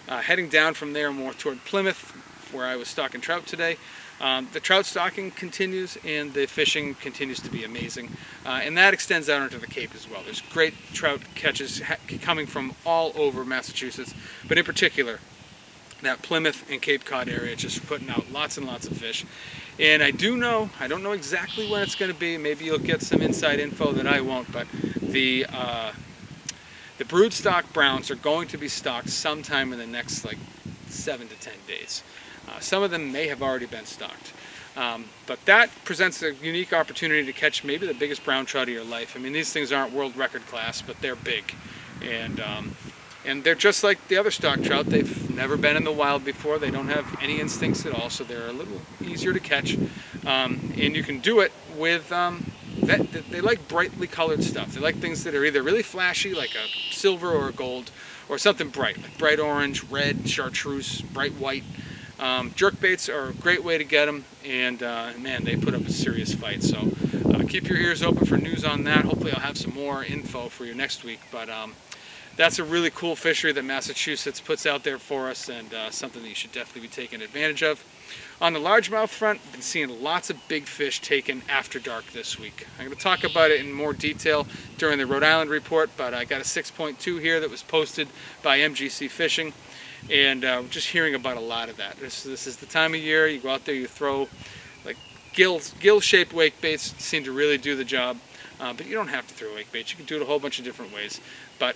Uh, 0.08 0.20
heading 0.22 0.50
down 0.50 0.74
from 0.74 0.94
there 0.94 1.12
more 1.12 1.34
toward 1.34 1.64
Plymouth, 1.66 2.12
where 2.52 2.66
I 2.66 2.76
was 2.76 2.88
stocking 2.88 3.22
trout 3.22 3.46
today. 3.46 3.78
Um, 4.22 4.48
the 4.54 4.60
trout 4.60 4.86
stocking 4.86 5.32
continues 5.32 5.98
and 6.06 6.34
the 6.34 6.46
fishing 6.46 6.94
continues 6.94 7.40
to 7.42 7.50
be 7.50 7.64
amazing. 7.64 8.12
Uh, 8.46 8.62
and 8.64 8.78
that 8.78 8.94
extends 8.94 9.30
out 9.30 9.42
into 9.42 9.58
the 9.58 9.66
Cape 9.68 9.96
as 9.96 10.08
well. 10.08 10.22
There's 10.24 10.42
great 10.42 10.76
trout 10.94 11.22
catches 11.34 11.82
coming 12.22 12.46
from 12.46 12.76
all 12.86 13.12
over 13.16 13.44
Massachusetts, 13.44 14.14
but 14.48 14.60
in 14.60 14.64
particular, 14.64 15.20
that 16.04 16.22
Plymouth 16.22 16.70
and 16.70 16.82
Cape 16.82 17.04
Cod 17.04 17.30
area 17.30 17.56
just 17.56 17.86
putting 17.88 18.10
out 18.10 18.32
lots 18.32 18.58
and 18.58 18.68
lots 18.68 18.88
of 18.88 18.96
fish. 18.96 19.26
And 19.80 20.04
I 20.04 20.12
do 20.12 20.38
know, 20.38 20.70
I 20.80 20.88
don't 20.88 21.02
know 21.02 21.14
exactly 21.14 21.70
when 21.70 21.82
it's 21.82 21.96
going 21.96 22.12
to 22.12 22.18
be. 22.18 22.38
Maybe 22.38 22.66
you'll 22.66 22.80
get 22.80 23.02
some 23.02 23.22
inside 23.22 23.60
info 23.60 23.92
that 23.94 24.06
I 24.06 24.22
won't, 24.22 24.52
but 24.52 24.68
the 25.02 25.46
uh, 25.52 25.94
the 26.98 27.06
broodstock 27.06 27.74
browns 27.74 28.12
are 28.12 28.16
going 28.16 28.48
to 28.50 28.58
be 28.58 28.68
stocked 28.68 29.10
sometime 29.10 29.74
in 29.74 29.80
the 29.80 29.88
next 29.88 30.24
like 30.24 30.38
seven 30.88 31.28
to 31.28 31.36
ten 31.36 31.56
days. 31.68 32.04
Uh, 32.48 32.60
some 32.60 32.84
of 32.84 32.92
them 32.92 33.12
may 33.12 33.28
have 33.28 33.42
already 33.42 33.66
been 33.66 33.86
stocked. 33.86 34.34
Um, 34.78 35.06
but 35.26 35.44
that 35.46 35.70
presents 35.84 36.24
a 36.24 36.34
unique 36.36 36.72
opportunity 36.72 37.26
to 37.26 37.34
catch 37.34 37.64
maybe 37.64 37.86
the 37.86 37.94
biggest 37.94 38.24
brown 38.24 38.46
trout 38.46 38.70
of 38.70 38.74
your 38.74 38.84
life. 38.84 39.16
I 39.16 39.20
mean, 39.20 39.34
these 39.34 39.52
things 39.52 39.72
aren't 39.72 39.94
world 39.94 40.16
record 40.16 40.46
class, 40.48 40.82
but 40.82 41.00
they're 41.02 41.16
big. 41.16 41.54
And, 42.02 42.40
um, 42.40 42.76
and 43.26 43.44
they're 43.44 43.54
just 43.54 43.84
like 43.84 44.08
the 44.08 44.18
other 44.18 44.32
stock 44.32 44.62
trout. 44.62 44.86
They've 44.86 45.30
never 45.36 45.58
been 45.58 45.76
in 45.76 45.84
the 45.84 45.92
wild 45.92 46.24
before. 46.24 46.58
They 46.58 46.72
don't 46.72 46.88
have 46.88 47.06
any 47.22 47.40
instincts 47.40 47.86
at 47.86 47.94
all, 47.94 48.10
so 48.10 48.24
they're 48.24 48.48
a 48.48 48.54
little 48.54 48.82
easier 49.04 49.34
to 49.34 49.40
catch. 49.40 49.78
Um, 50.26 50.74
and 50.78 50.96
you 50.96 51.04
can 51.04 51.20
do 51.20 51.42
it 51.42 51.52
with, 51.76 52.12
um, 52.12 52.52
that, 52.84 53.12
they 53.30 53.42
like 53.42 53.68
brightly 53.68 54.08
colored 54.08 54.44
stuff. 54.44 54.74
They 54.74 54.80
like 54.80 54.96
things 54.96 55.24
that 55.26 55.36
are 55.36 55.44
either 55.44 55.62
really 55.62 55.84
flashy, 55.84 56.34
like 56.34 56.56
a 56.56 56.94
silver 56.94 57.30
or 57.30 57.50
a 57.50 57.52
gold, 57.52 57.92
or 58.30 58.38
something 58.38 58.70
bright, 58.70 58.98
like 59.02 59.18
bright 59.18 59.40
orange, 59.40 59.84
red, 59.84 60.30
chartreuse, 60.30 61.02
bright 61.02 61.34
white. 61.34 61.64
Um, 62.22 62.54
jerk 62.56 62.80
baits 62.80 63.10
are 63.10 63.30
a 63.30 63.34
great 63.34 63.64
way 63.64 63.80
to 63.80 63.84
get 63.84 64.06
them, 64.06 64.24
and 64.46 64.84
uh, 64.84 65.12
man, 65.18 65.44
they 65.44 65.56
put 65.56 65.74
up 65.74 65.82
a 65.82 65.92
serious 65.92 66.34
fight. 66.36 66.62
So 66.62 66.92
uh, 67.34 67.44
keep 67.48 67.68
your 67.68 67.80
ears 67.80 68.04
open 68.04 68.28
for 68.28 68.38
news 68.38 68.64
on 68.64 68.84
that. 68.84 69.06
Hopefully, 69.06 69.32
I'll 69.34 69.40
have 69.40 69.58
some 69.58 69.74
more 69.74 70.04
info 70.04 70.48
for 70.48 70.66
you 70.66 70.76
next 70.76 71.04
week. 71.04 71.20
But 71.32 71.50
um, 71.50 71.74
that's 72.38 72.60
a 72.60 72.64
really 72.64 72.92
cool 72.92 73.16
fishery 73.16 73.52
that 73.54 73.66
Massachusetts 73.66 74.40
puts 74.40 74.68
out 74.68 74.84
there 74.84 75.00
for 75.00 75.30
us, 75.30 75.50
and 75.50 75.74
uh, 75.74 75.90
something 75.90 76.22
that 76.22 76.30
you 76.30 76.36
should 76.36 76.52
definitely 76.52 76.82
be 76.82 76.88
taking 76.90 77.24
advantage 77.24 77.64
of. 77.64 77.84
On 78.40 78.54
the 78.54 78.60
largemouth 78.60 79.10
front, 79.10 79.40
I've 79.44 79.52
been 79.54 79.62
seeing 79.62 80.04
lots 80.04 80.30
of 80.30 80.38
big 80.48 80.66
fish 80.66 81.00
taken 81.02 81.42
after 81.50 81.80
dark 81.80 82.06
this 82.12 82.38
week. 82.38 82.68
I'm 82.78 82.86
going 82.86 82.96
to 82.96 83.04
talk 83.04 83.24
about 83.24 83.50
it 83.50 83.62
in 83.62 83.72
more 83.72 83.94
detail 83.94 84.46
during 84.78 85.00
the 85.00 85.08
Rhode 85.08 85.24
Island 85.24 85.50
report, 85.50 85.90
but 85.98 86.14
I 86.14 86.26
got 86.26 86.42
a 86.42 86.44
6.2 86.44 87.20
here 87.20 87.40
that 87.40 87.50
was 87.50 87.64
posted 87.64 88.08
by 88.44 88.60
MGC 88.60 89.10
Fishing 89.10 89.54
and 90.10 90.44
uh, 90.44 90.64
just 90.70 90.88
hearing 90.88 91.16
about 91.16 91.38
a 91.38 91.42
lot 91.42 91.70
of 91.70 91.78
that. 91.78 91.98
This, 91.98 92.24
this 92.24 92.48
is 92.48 92.58
the 92.58 92.66
time 92.66 92.94
of 92.94 93.02
year 93.02 93.28
you 93.28 93.40
go 93.40 93.50
out 93.50 93.66
there, 93.66 93.76
you 93.76 93.88
throw 93.88 94.28
like 94.86 94.98
gill 95.34 95.62
gill-shaped 95.80 96.34
wake 96.34 96.60
baits 96.62 96.96
seem 97.04 97.24
to 97.24 97.32
really 97.32 97.58
do 97.58 97.76
the 97.76 97.86
job, 97.86 98.18
uh, 98.60 98.74
but 98.74 98.86
you 98.88 98.94
don't 98.94 99.10
have 99.10 99.28
to 99.28 99.34
throw 99.34 99.54
wake 99.54 99.72
baits. 99.72 99.92
You 99.92 99.98
can 99.98 100.06
do 100.06 100.16
it 100.16 100.22
a 100.22 100.26
whole 100.26 100.40
bunch 100.40 100.60
of 100.60 100.66
different 100.66 100.94
ways. 100.94 101.22
But 101.60 101.76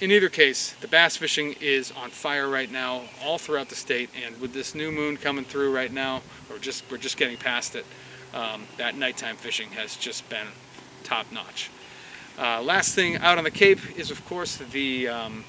in 0.00 0.10
either 0.10 0.30
case, 0.30 0.72
the 0.80 0.88
bass 0.88 1.16
fishing 1.16 1.54
is 1.60 1.92
on 1.92 2.10
fire 2.10 2.48
right 2.48 2.70
now, 2.70 3.02
all 3.22 3.36
throughout 3.36 3.68
the 3.68 3.74
state, 3.74 4.08
and 4.24 4.40
with 4.40 4.54
this 4.54 4.74
new 4.74 4.90
moon 4.90 5.18
coming 5.18 5.44
through 5.44 5.74
right 5.74 5.92
now, 5.92 6.22
or 6.50 6.58
just 6.58 6.84
we're 6.90 6.96
just 6.96 7.18
getting 7.18 7.36
past 7.36 7.74
it, 7.74 7.84
um, 8.32 8.62
that 8.78 8.96
nighttime 8.96 9.36
fishing 9.36 9.68
has 9.70 9.96
just 9.96 10.28
been 10.30 10.46
top 11.04 11.30
notch. 11.32 11.70
Uh, 12.38 12.62
last 12.62 12.94
thing 12.94 13.16
out 13.16 13.36
on 13.36 13.44
the 13.44 13.50
Cape 13.50 13.98
is, 13.98 14.10
of 14.10 14.24
course, 14.24 14.56
the 14.72 15.08
um, 15.08 15.44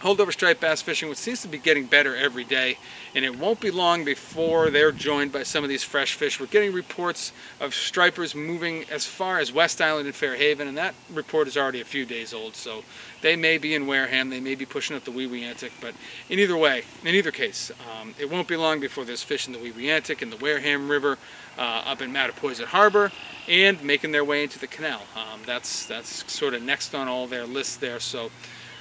holdover 0.00 0.32
striped 0.32 0.60
bass 0.60 0.82
fishing, 0.82 1.08
which 1.08 1.18
seems 1.18 1.42
to 1.42 1.48
be 1.48 1.58
getting 1.58 1.84
better 1.84 2.16
every 2.16 2.44
day, 2.44 2.78
and 3.14 3.24
it 3.24 3.38
won't 3.38 3.60
be 3.60 3.70
long 3.70 4.04
before 4.04 4.70
they're 4.70 4.92
joined 4.92 5.32
by 5.32 5.42
some 5.42 5.62
of 5.62 5.68
these 5.68 5.84
fresh 5.84 6.14
fish. 6.14 6.40
We're 6.40 6.46
getting 6.46 6.72
reports 6.72 7.32
of 7.60 7.74
stripers 7.74 8.34
moving 8.34 8.84
as 8.90 9.04
far 9.04 9.38
as 9.38 9.52
West 9.52 9.80
Island 9.80 10.06
and 10.06 10.14
Fairhaven, 10.14 10.68
and 10.68 10.78
that 10.78 10.94
report 11.12 11.48
is 11.48 11.56
already 11.56 11.80
a 11.80 11.84
few 11.84 12.06
days 12.06 12.32
old, 12.32 12.56
so 12.56 12.82
they 13.20 13.36
may 13.36 13.58
be 13.58 13.74
in 13.74 13.86
Wareham, 13.86 14.30
they 14.30 14.40
may 14.40 14.54
be 14.54 14.64
pushing 14.64 14.96
up 14.96 15.04
the 15.04 15.10
Weweantic, 15.10 15.72
but 15.80 15.94
in 16.30 16.38
either 16.38 16.56
way, 16.56 16.84
in 17.04 17.14
either 17.14 17.30
case, 17.30 17.70
um, 18.00 18.14
it 18.18 18.30
won't 18.30 18.48
be 18.48 18.56
long 18.56 18.80
before 18.80 19.04
there's 19.04 19.22
fish 19.22 19.46
in 19.46 19.52
the 19.52 19.58
Weweantic 19.58 20.22
and 20.22 20.32
the 20.32 20.36
Wareham 20.38 20.88
River 20.88 21.18
uh, 21.58 21.82
up 21.84 22.00
in 22.00 22.10
Mattapoisett 22.10 22.64
Harbor 22.64 23.12
and 23.48 23.82
making 23.82 24.12
their 24.12 24.24
way 24.24 24.42
into 24.42 24.58
the 24.58 24.66
canal. 24.66 25.02
Um, 25.14 25.40
that's, 25.44 25.84
that's 25.84 26.32
sort 26.32 26.54
of 26.54 26.62
next 26.62 26.94
on 26.94 27.08
all 27.08 27.26
their 27.26 27.44
lists 27.44 27.76
there, 27.76 28.00
so 28.00 28.30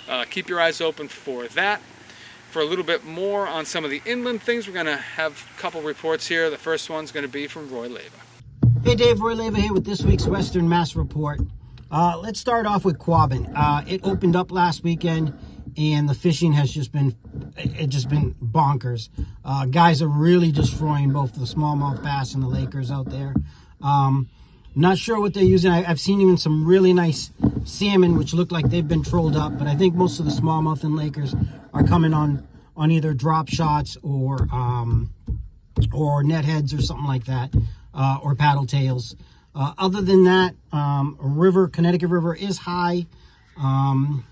uh, 0.10 0.26
keep 0.26 0.50
your 0.50 0.60
eyes 0.60 0.82
open 0.82 1.08
for 1.08 1.48
that. 1.50 1.82
For 2.50 2.62
a 2.62 2.66
little 2.66 2.84
bit 2.84 3.06
more 3.06 3.48
on 3.48 3.66
some 3.66 3.86
of 3.86 3.92
the 3.92 4.02
inland 4.06 4.42
things, 4.42 4.68
we're 4.68 4.74
going 4.74 4.88
to 4.88 4.98
have 4.98 5.48
a 5.56 5.60
couple 5.62 5.82
reports 5.82 6.28
here. 6.28 6.50
The 6.50 6.58
first 6.58 6.90
one's 6.90 7.12
going 7.12 7.26
to 7.26 7.32
be 7.32 7.46
from 7.46 7.70
Roy 7.70 7.88
Leva. 7.88 8.10
Hey 8.84 8.96
Dave, 8.96 9.22
Roy 9.22 9.34
Leva 9.34 9.60
here 9.60 9.74
with 9.74 9.86
this 9.86 10.02
week's 10.02 10.26
Western 10.26 10.68
Mass 10.68 10.96
Report. 10.96 11.40
Uh, 11.92 12.18
let's 12.22 12.40
start 12.40 12.66
off 12.66 12.86
with 12.86 12.98
Quabbin. 12.98 13.52
Uh, 13.56 13.84
it 13.88 14.02
opened 14.04 14.36
up 14.36 14.52
last 14.52 14.84
weekend, 14.84 15.38
and 15.78 16.10
the 16.10 16.14
fishing 16.14 16.54
has 16.54 16.72
just 16.72 16.92
been 16.92 17.16
it 17.58 17.88
just 17.88 18.10
been 18.10 18.34
bonkers. 18.36 19.10
Uh, 19.44 19.66
guys 19.66 20.02
are 20.02 20.08
really 20.08 20.52
destroying 20.52 21.12
both 21.12 21.34
the 21.34 21.46
smallmouth 21.46 22.02
bass 22.02 22.34
and 22.34 22.42
the 22.42 22.48
Lakers 22.48 22.90
out 22.90 23.10
there. 23.10 23.34
Um, 23.82 24.30
not 24.80 24.98
sure 24.98 25.20
what 25.20 25.34
they're 25.34 25.44
using. 25.44 25.72
I, 25.72 25.82
have 25.82 26.00
seen 26.00 26.22
even 26.22 26.38
some 26.38 26.66
really 26.66 26.94
nice 26.94 27.32
salmon, 27.66 28.18
which 28.18 28.34
look 28.34 28.52
like 28.52 28.70
they've 28.70 28.88
been 28.88 29.04
trolled 29.04 29.36
up, 29.36 29.58
but 29.58 29.68
I 29.68 29.76
think 29.76 29.96
most 29.96 30.20
of 30.20 30.26
the 30.26 30.32
smallmouth 30.32 30.84
and 30.84 30.96
Lakers 30.96 31.36
are 31.74 31.84
coming 31.84 32.14
on 32.14 32.48
on 32.78 32.92
either 32.92 33.14
drop 33.14 33.50
shots 33.50 33.98
or 34.02 34.48
um, 34.54 35.14
or 35.94 36.24
Ned 36.24 36.46
heads 36.46 36.74
or 36.74 36.82
something 36.82 37.06
like 37.06 37.26
that, 37.26 37.54
uh, 37.94 38.20
or 38.24 38.36
paddle 38.36 38.66
tails. 38.66 39.16
Uh, 39.54 39.74
other 39.78 40.02
than 40.02 40.24
that, 40.24 40.56
um, 40.72 41.18
river, 41.20 41.68
Connecticut 41.68 42.10
River 42.10 42.34
is 42.34 42.58
high, 42.58 43.06
um, 43.58 44.26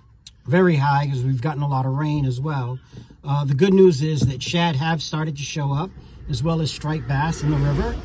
very 0.45 0.75
high 0.75 1.05
because 1.05 1.23
we've 1.23 1.41
gotten 1.41 1.61
a 1.61 1.67
lot 1.67 1.85
of 1.85 1.93
rain 1.93 2.25
as 2.25 2.39
well. 2.39 2.79
Uh, 3.23 3.43
the 3.43 3.53
good 3.53 3.73
news 3.73 4.01
is 4.01 4.21
that 4.21 4.41
shad 4.41 4.75
have 4.75 5.01
started 5.01 5.35
to 5.37 5.43
show 5.43 5.73
up 5.73 5.89
as 6.29 6.41
well 6.41 6.61
as 6.61 6.71
striped 6.71 7.07
bass 7.07 7.43
in 7.43 7.51
the 7.51 7.57
river 7.57 7.95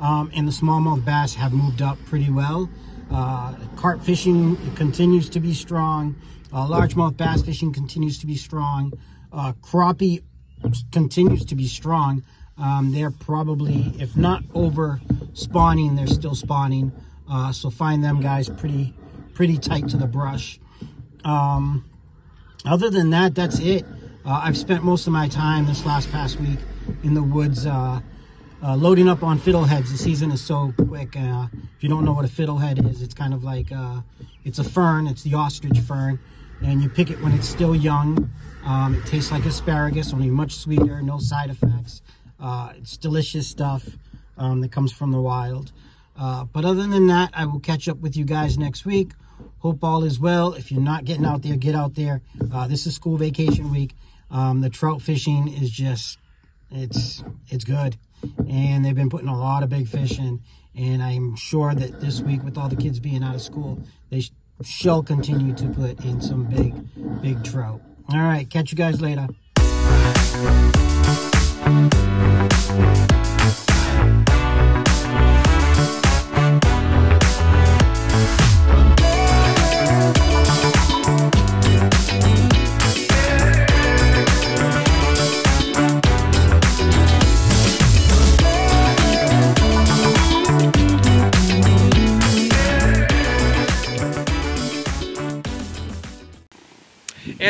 um, 0.00 0.30
and 0.34 0.48
the 0.48 0.52
smallmouth 0.52 1.04
bass 1.04 1.34
have 1.34 1.52
moved 1.52 1.82
up 1.82 1.98
pretty 2.06 2.30
well. 2.30 2.68
Uh, 3.10 3.54
carp 3.76 4.02
fishing 4.02 4.56
continues 4.74 5.28
to 5.30 5.40
be 5.40 5.52
strong. 5.52 6.16
Uh, 6.52 6.66
largemouth 6.66 7.16
bass 7.16 7.42
fishing 7.42 7.72
continues 7.72 8.18
to 8.18 8.26
be 8.26 8.36
strong. 8.36 8.92
Uh, 9.32 9.52
crappie 9.62 10.22
continues 10.92 11.44
to 11.44 11.54
be 11.54 11.66
strong. 11.66 12.22
Um, 12.58 12.92
they're 12.92 13.10
probably, 13.10 13.94
if 13.98 14.16
not 14.16 14.42
over 14.54 15.00
spawning, 15.32 15.96
they're 15.96 16.06
still 16.06 16.34
spawning. 16.34 16.92
Uh, 17.30 17.52
so 17.52 17.70
find 17.70 18.02
them 18.02 18.20
guys 18.20 18.48
pretty, 18.48 18.94
pretty 19.34 19.56
tight 19.56 19.88
to 19.88 19.96
the 19.96 20.06
brush. 20.06 20.58
Um, 21.24 21.84
other 22.66 22.90
than 22.90 23.10
that, 23.10 23.34
that's 23.34 23.58
it. 23.60 23.84
Uh, 24.24 24.42
I've 24.44 24.56
spent 24.56 24.84
most 24.84 25.06
of 25.06 25.12
my 25.12 25.28
time 25.28 25.66
this 25.66 25.86
last 25.86 26.10
past 26.10 26.38
week 26.40 26.58
in 27.02 27.14
the 27.14 27.22
woods 27.22 27.66
uh, 28.62 28.76
loading 28.76 29.08
up 29.08 29.22
on 29.22 29.38
fiddleheads. 29.38 29.90
The 29.90 29.98
season 29.98 30.30
is 30.30 30.40
so 30.40 30.72
quick. 30.76 31.16
Uh, 31.16 31.46
if 31.52 31.82
you 31.82 31.88
don't 31.88 32.04
know 32.04 32.12
what 32.12 32.24
a 32.24 32.28
fiddlehead 32.28 32.90
is, 32.90 33.02
it's 33.02 33.14
kind 33.14 33.32
of 33.32 33.42
like, 33.42 33.72
uh, 33.72 34.00
it's 34.44 34.58
a 34.58 34.64
fern. 34.64 35.06
It's 35.06 35.22
the 35.22 35.34
ostrich 35.34 35.78
fern. 35.80 36.18
And 36.62 36.82
you 36.82 36.90
pick 36.90 37.10
it 37.10 37.20
when 37.22 37.32
it's 37.32 37.48
still 37.48 37.74
young. 37.74 38.30
Um, 38.64 38.94
it 38.94 39.06
tastes 39.06 39.30
like 39.32 39.46
asparagus, 39.46 40.12
only 40.12 40.28
much 40.28 40.56
sweeter, 40.56 41.00
no 41.00 41.18
side 41.18 41.48
effects. 41.48 42.02
Uh, 42.38 42.72
it's 42.76 42.98
delicious 42.98 43.48
stuff 43.48 43.86
um, 44.36 44.60
that 44.60 44.70
comes 44.70 44.92
from 44.92 45.10
the 45.10 45.20
wild. 45.20 45.72
Uh, 46.18 46.44
but 46.44 46.66
other 46.66 46.86
than 46.86 47.06
that, 47.06 47.30
I 47.32 47.46
will 47.46 47.60
catch 47.60 47.88
up 47.88 47.98
with 47.98 48.16
you 48.16 48.26
guys 48.26 48.58
next 48.58 48.84
week. 48.84 49.12
Hope 49.60 49.82
all 49.82 50.04
is 50.04 50.20
well. 50.20 50.52
If 50.52 50.70
you're 50.70 50.82
not 50.82 51.06
getting 51.06 51.24
out 51.24 51.40
there, 51.40 51.56
get 51.56 51.74
out 51.74 51.94
there. 51.94 52.20
Uh, 52.52 52.66
this 52.68 52.86
is 52.86 52.94
school 52.94 53.16
vacation 53.16 53.70
week. 53.72 53.94
Um, 54.30 54.60
the 54.60 54.68
trout 54.68 55.00
fishing 55.00 55.48
is 55.48 55.70
just, 55.70 56.18
it's, 56.70 57.24
it's 57.48 57.64
good 57.64 57.96
and 58.48 58.84
they've 58.84 58.94
been 58.94 59.10
putting 59.10 59.28
a 59.28 59.38
lot 59.38 59.62
of 59.62 59.68
big 59.68 59.88
fish 59.88 60.18
in. 60.18 60.40
And 60.76 61.02
I'm 61.02 61.36
sure 61.36 61.74
that 61.74 62.00
this 62.00 62.20
week, 62.20 62.42
with 62.44 62.56
all 62.56 62.68
the 62.68 62.76
kids 62.76 63.00
being 63.00 63.22
out 63.22 63.34
of 63.34 63.42
school, 63.42 63.82
they 64.10 64.20
sh 64.20 64.32
shall 64.62 65.02
continue 65.02 65.54
to 65.54 65.68
put 65.68 66.04
in 66.04 66.20
some 66.20 66.44
big, 66.44 66.74
big 67.22 67.42
trout. 67.42 67.80
All 68.12 68.18
right, 68.20 68.48
catch 68.48 68.72
you 68.72 68.76
guys 68.76 69.00
later. 69.00 69.26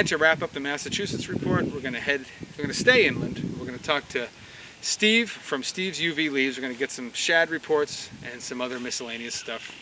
And 0.01 0.09
to 0.09 0.17
wrap 0.17 0.43
up 0.43 0.53
the 0.53 0.61
Massachusetts 0.61 1.29
report, 1.29 1.67
we're 1.67 1.83
going 1.83 1.93
to 1.93 2.01
head, 2.01 2.25
we're 2.53 2.65
going 2.65 2.75
to 2.75 2.81
stay 2.81 3.07
inland. 3.07 3.55
We're 3.59 3.67
going 3.67 3.79
to 3.79 3.85
talk 3.85 4.09
to 4.09 4.29
Steve 4.81 5.29
from 5.29 5.63
Steve's 5.63 6.01
UV 6.01 6.31
Leaves. 6.33 6.57
We're 6.57 6.63
going 6.63 6.73
to 6.73 6.79
get 6.79 6.91
some 6.91 7.13
shad 7.13 7.51
reports 7.51 8.09
and 8.33 8.41
some 8.41 8.63
other 8.63 8.81
miscellaneous 8.81 9.35
stuff 9.35 9.75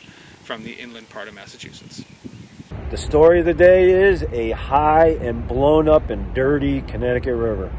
from 0.42 0.64
the 0.64 0.72
inland 0.72 1.08
part 1.08 1.28
of 1.28 1.34
Massachusetts. 1.34 2.02
The 2.90 2.96
story 2.96 3.38
of 3.38 3.46
the 3.46 3.54
day 3.54 3.90
is 4.08 4.24
a 4.32 4.50
high 4.50 5.10
and 5.10 5.46
blown 5.46 5.88
up 5.88 6.10
and 6.10 6.34
dirty 6.34 6.80
Connecticut 6.80 7.36
River. 7.36 7.70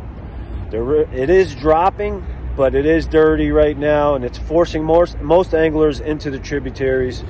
It 1.12 1.30
is 1.30 1.54
dropping, 1.56 2.26
but 2.56 2.74
it 2.74 2.86
is 2.86 3.06
dirty 3.06 3.52
right 3.52 3.78
now, 3.78 4.16
and 4.16 4.24
it's 4.24 4.38
forcing 4.38 4.86
most, 4.86 5.20
most 5.20 5.54
anglers 5.54 6.00
into 6.00 6.32
the 6.32 6.40
tributaries. 6.40 7.22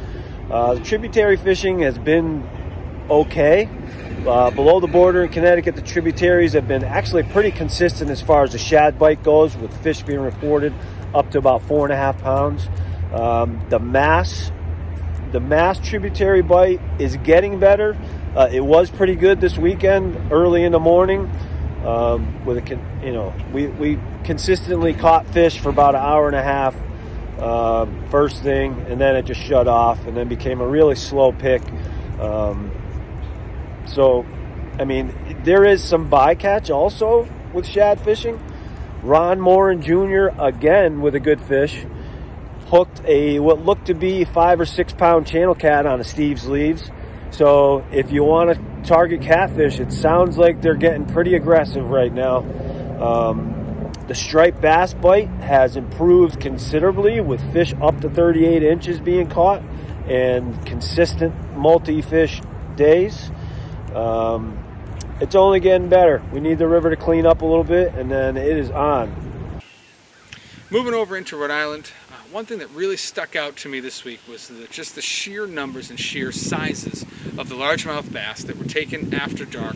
Uh, 0.51 0.75
the 0.75 0.81
tributary 0.81 1.35
fishing 1.35 1.79
has 1.79 1.97
been 1.97 2.47
okay. 3.09 3.67
Uh, 4.27 4.51
below 4.51 4.79
the 4.79 4.87
border 4.87 5.23
in 5.23 5.29
Connecticut, 5.29 5.75
the 5.75 5.81
tributaries 5.81 6.53
have 6.53 6.67
been 6.67 6.83
actually 6.83 7.23
pretty 7.23 7.51
consistent 7.51 8.11
as 8.11 8.21
far 8.21 8.43
as 8.43 8.51
the 8.51 8.57
shad 8.57 8.99
bite 8.99 9.23
goes, 9.23 9.55
with 9.55 9.75
fish 9.81 10.03
being 10.03 10.19
reported 10.19 10.73
up 11.13 11.31
to 11.31 11.37
about 11.37 11.61
four 11.63 11.85
and 11.85 11.93
a 11.93 11.95
half 11.95 12.21
pounds. 12.21 12.67
Um, 13.13 13.65
the 13.69 13.79
mass, 13.79 14.51
the 15.31 15.39
mass 15.39 15.79
tributary 15.79 16.41
bite 16.41 16.81
is 16.99 17.15
getting 17.17 17.59
better. 17.59 17.97
Uh, 18.35 18.49
it 18.51 18.59
was 18.59 18.89
pretty 18.91 19.15
good 19.15 19.39
this 19.39 19.57
weekend, 19.57 20.31
early 20.31 20.63
in 20.63 20.73
the 20.73 20.79
morning. 20.79 21.31
Um, 21.85 22.45
with 22.45 22.57
a, 22.57 22.79
you 23.03 23.13
know, 23.13 23.33
we, 23.53 23.67
we 23.67 23.97
consistently 24.25 24.93
caught 24.93 25.27
fish 25.27 25.59
for 25.59 25.69
about 25.69 25.95
an 25.95 26.01
hour 26.01 26.27
and 26.27 26.35
a 26.35 26.43
half 26.43 26.75
um, 27.41 28.05
first 28.09 28.43
thing, 28.43 28.85
and 28.89 28.99
then 28.99 29.15
it 29.15 29.23
just 29.23 29.39
shut 29.39 29.67
off, 29.67 30.05
and 30.05 30.15
then 30.15 30.27
became 30.27 30.59
a 30.59 30.67
really 30.67 30.95
slow 30.95 31.31
pick. 31.31 31.61
Um, 32.19 32.69
so, 33.89 34.25
I 34.79 34.85
mean, 34.85 35.13
there 35.43 35.65
is 35.65 35.83
some 35.83 36.09
bycatch 36.09 36.73
also 36.73 37.27
with 37.53 37.67
shad 37.67 38.01
fishing. 38.01 38.41
Ron 39.03 39.39
Morin 39.39 39.81
Jr. 39.81 40.27
again 40.39 41.01
with 41.01 41.15
a 41.15 41.19
good 41.19 41.41
fish 41.41 41.85
hooked 42.69 43.01
a 43.05 43.39
what 43.39 43.65
looked 43.65 43.87
to 43.87 43.93
be 43.93 44.23
five 44.25 44.59
or 44.59 44.65
six 44.65 44.93
pound 44.93 45.25
channel 45.25 45.55
cat 45.55 45.85
on 45.85 45.99
a 45.99 46.03
Steve's 46.03 46.47
leaves. 46.47 46.89
So 47.31 47.85
if 47.91 48.11
you 48.11 48.23
want 48.23 48.55
to 48.55 48.87
target 48.87 49.21
catfish, 49.21 49.79
it 49.79 49.91
sounds 49.91 50.37
like 50.37 50.61
they're 50.61 50.75
getting 50.75 51.05
pretty 51.05 51.35
aggressive 51.35 51.89
right 51.89 52.13
now. 52.13 52.37
Um, 53.01 53.91
the 54.07 54.15
striped 54.15 54.61
bass 54.61 54.93
bite 54.93 55.29
has 55.41 55.75
improved 55.75 56.39
considerably 56.39 57.21
with 57.21 57.41
fish 57.53 57.73
up 57.81 58.01
to 58.01 58.09
38 58.09 58.63
inches 58.63 58.99
being 58.99 59.29
caught 59.29 59.61
and 60.07 60.65
consistent 60.65 61.33
multi-fish 61.55 62.41
days. 62.75 63.31
Um, 63.95 64.57
it's 65.19 65.35
only 65.35 65.59
getting 65.59 65.89
better. 65.89 66.21
We 66.31 66.39
need 66.39 66.59
the 66.59 66.67
river 66.67 66.89
to 66.89 66.95
clean 66.95 67.25
up 67.25 67.41
a 67.41 67.45
little 67.45 67.63
bit, 67.63 67.93
and 67.93 68.09
then 68.09 68.37
it 68.37 68.57
is 68.57 68.69
on. 68.69 69.61
Moving 70.69 70.93
over 70.93 71.17
into 71.17 71.35
Rhode 71.35 71.51
Island, 71.51 71.91
uh, 72.09 72.13
one 72.31 72.45
thing 72.45 72.59
that 72.59 72.69
really 72.69 72.95
stuck 72.95 73.35
out 73.35 73.55
to 73.57 73.69
me 73.69 73.79
this 73.79 74.03
week 74.03 74.19
was 74.29 74.47
the, 74.47 74.67
just 74.67 74.95
the 74.95 75.01
sheer 75.01 75.47
numbers 75.47 75.89
and 75.89 75.99
sheer 75.99 76.31
sizes 76.31 77.05
of 77.37 77.49
the 77.49 77.55
largemouth 77.55 78.13
bass 78.13 78.43
that 78.43 78.55
were 78.55 78.65
taken 78.65 79.13
after 79.13 79.45
dark 79.45 79.75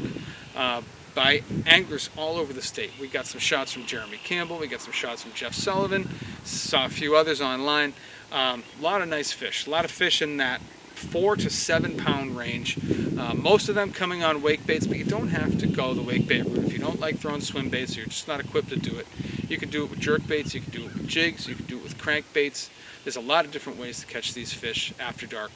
uh, 0.55 0.81
by 1.15 1.41
anglers 1.65 2.09
all 2.15 2.37
over 2.37 2.53
the 2.53 2.61
state. 2.61 2.91
We 3.01 3.07
got 3.07 3.25
some 3.25 3.39
shots 3.39 3.73
from 3.73 3.85
Jeremy 3.85 4.17
Campbell, 4.23 4.59
we 4.59 4.67
got 4.67 4.81
some 4.81 4.93
shots 4.93 5.23
from 5.23 5.33
Jeff 5.33 5.53
Sullivan, 5.53 6.07
saw 6.43 6.85
a 6.85 6.89
few 6.89 7.15
others 7.15 7.41
online. 7.41 7.93
Um, 8.31 8.63
a 8.79 8.83
lot 8.83 9.01
of 9.01 9.09
nice 9.09 9.31
fish, 9.31 9.67
a 9.67 9.69
lot 9.69 9.85
of 9.85 9.91
fish 9.91 10.21
in 10.21 10.37
that 10.37 10.61
four 11.03 11.35
to 11.35 11.49
seven 11.49 11.97
pound 11.97 12.37
range. 12.37 12.77
Uh, 13.17 13.33
most 13.33 13.69
of 13.69 13.75
them 13.75 13.91
coming 13.91 14.23
on 14.23 14.41
wake 14.41 14.65
baits, 14.65 14.87
but 14.87 14.97
you 14.97 15.03
don't 15.03 15.29
have 15.29 15.57
to 15.59 15.67
go 15.67 15.93
the 15.93 16.01
wake 16.01 16.27
bait 16.27 16.43
route. 16.45 16.65
If 16.65 16.73
you 16.73 16.79
don't 16.79 16.99
like 16.99 17.17
throwing 17.17 17.41
swim 17.41 17.69
baits, 17.69 17.95
you're 17.95 18.05
just 18.05 18.27
not 18.27 18.39
equipped 18.39 18.69
to 18.69 18.75
do 18.75 18.97
it. 18.97 19.07
You 19.47 19.57
can 19.57 19.69
do 19.69 19.83
it 19.83 19.89
with 19.89 19.99
jerk 19.99 20.25
baits, 20.27 20.53
you 20.53 20.61
can 20.61 20.71
do 20.71 20.85
it 20.85 20.93
with 20.93 21.07
jigs, 21.07 21.47
you 21.47 21.55
can 21.55 21.65
do 21.65 21.77
it 21.77 21.83
with 21.83 21.97
crank 21.97 22.31
baits. 22.33 22.69
There's 23.03 23.17
a 23.17 23.21
lot 23.21 23.45
of 23.45 23.51
different 23.51 23.79
ways 23.79 23.99
to 23.99 24.05
catch 24.05 24.33
these 24.33 24.53
fish 24.53 24.93
after 24.99 25.27
dark. 25.27 25.51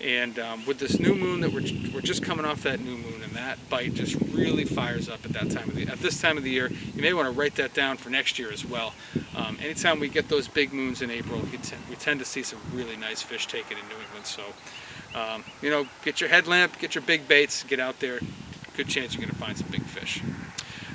And 0.00 0.38
um, 0.38 0.64
with 0.64 0.78
this 0.78 0.98
new 0.98 1.14
moon 1.14 1.40
that 1.40 1.52
we're, 1.52 1.92
we're 1.92 2.00
just 2.00 2.22
coming 2.22 2.46
off 2.46 2.62
that 2.62 2.80
new 2.80 2.96
moon 2.96 3.22
and 3.22 3.32
that 3.32 3.58
bite 3.68 3.94
just 3.94 4.16
really 4.32 4.64
fires 4.64 5.08
up 5.08 5.24
at 5.24 5.32
that 5.32 5.50
time 5.50 5.68
of 5.68 5.74
the 5.74 5.86
at 5.88 5.98
this 5.98 6.20
time 6.20 6.38
of 6.38 6.42
the 6.42 6.50
year. 6.50 6.70
You 6.94 7.02
may 7.02 7.12
want 7.12 7.26
to 7.26 7.38
write 7.38 7.54
that 7.56 7.74
down 7.74 7.96
for 7.96 8.08
next 8.08 8.38
year 8.38 8.50
as 8.50 8.64
well. 8.64 8.94
Um, 9.36 9.58
anytime 9.60 10.00
we 10.00 10.08
get 10.08 10.28
those 10.28 10.48
big 10.48 10.72
moons 10.72 11.02
in 11.02 11.10
April, 11.10 11.40
we 11.52 11.58
tend, 11.58 11.82
we 11.88 11.96
tend 11.96 12.18
to 12.20 12.26
see 12.26 12.42
some 12.42 12.60
really 12.72 12.96
nice 12.96 13.20
fish 13.20 13.46
taken 13.46 13.76
in 13.76 13.88
New 13.88 13.96
England. 14.06 14.26
So, 14.26 14.42
um, 15.14 15.44
you 15.60 15.70
know, 15.70 15.86
get 16.04 16.20
your 16.20 16.30
headlamp, 16.30 16.78
get 16.78 16.94
your 16.94 17.02
big 17.02 17.28
baits, 17.28 17.62
get 17.64 17.78
out 17.78 18.00
there. 18.00 18.20
Good 18.76 18.88
chance 18.88 19.14
you're 19.14 19.22
going 19.22 19.34
to 19.34 19.40
find 19.40 19.56
some 19.58 19.68
big 19.68 19.82
fish. 19.82 20.22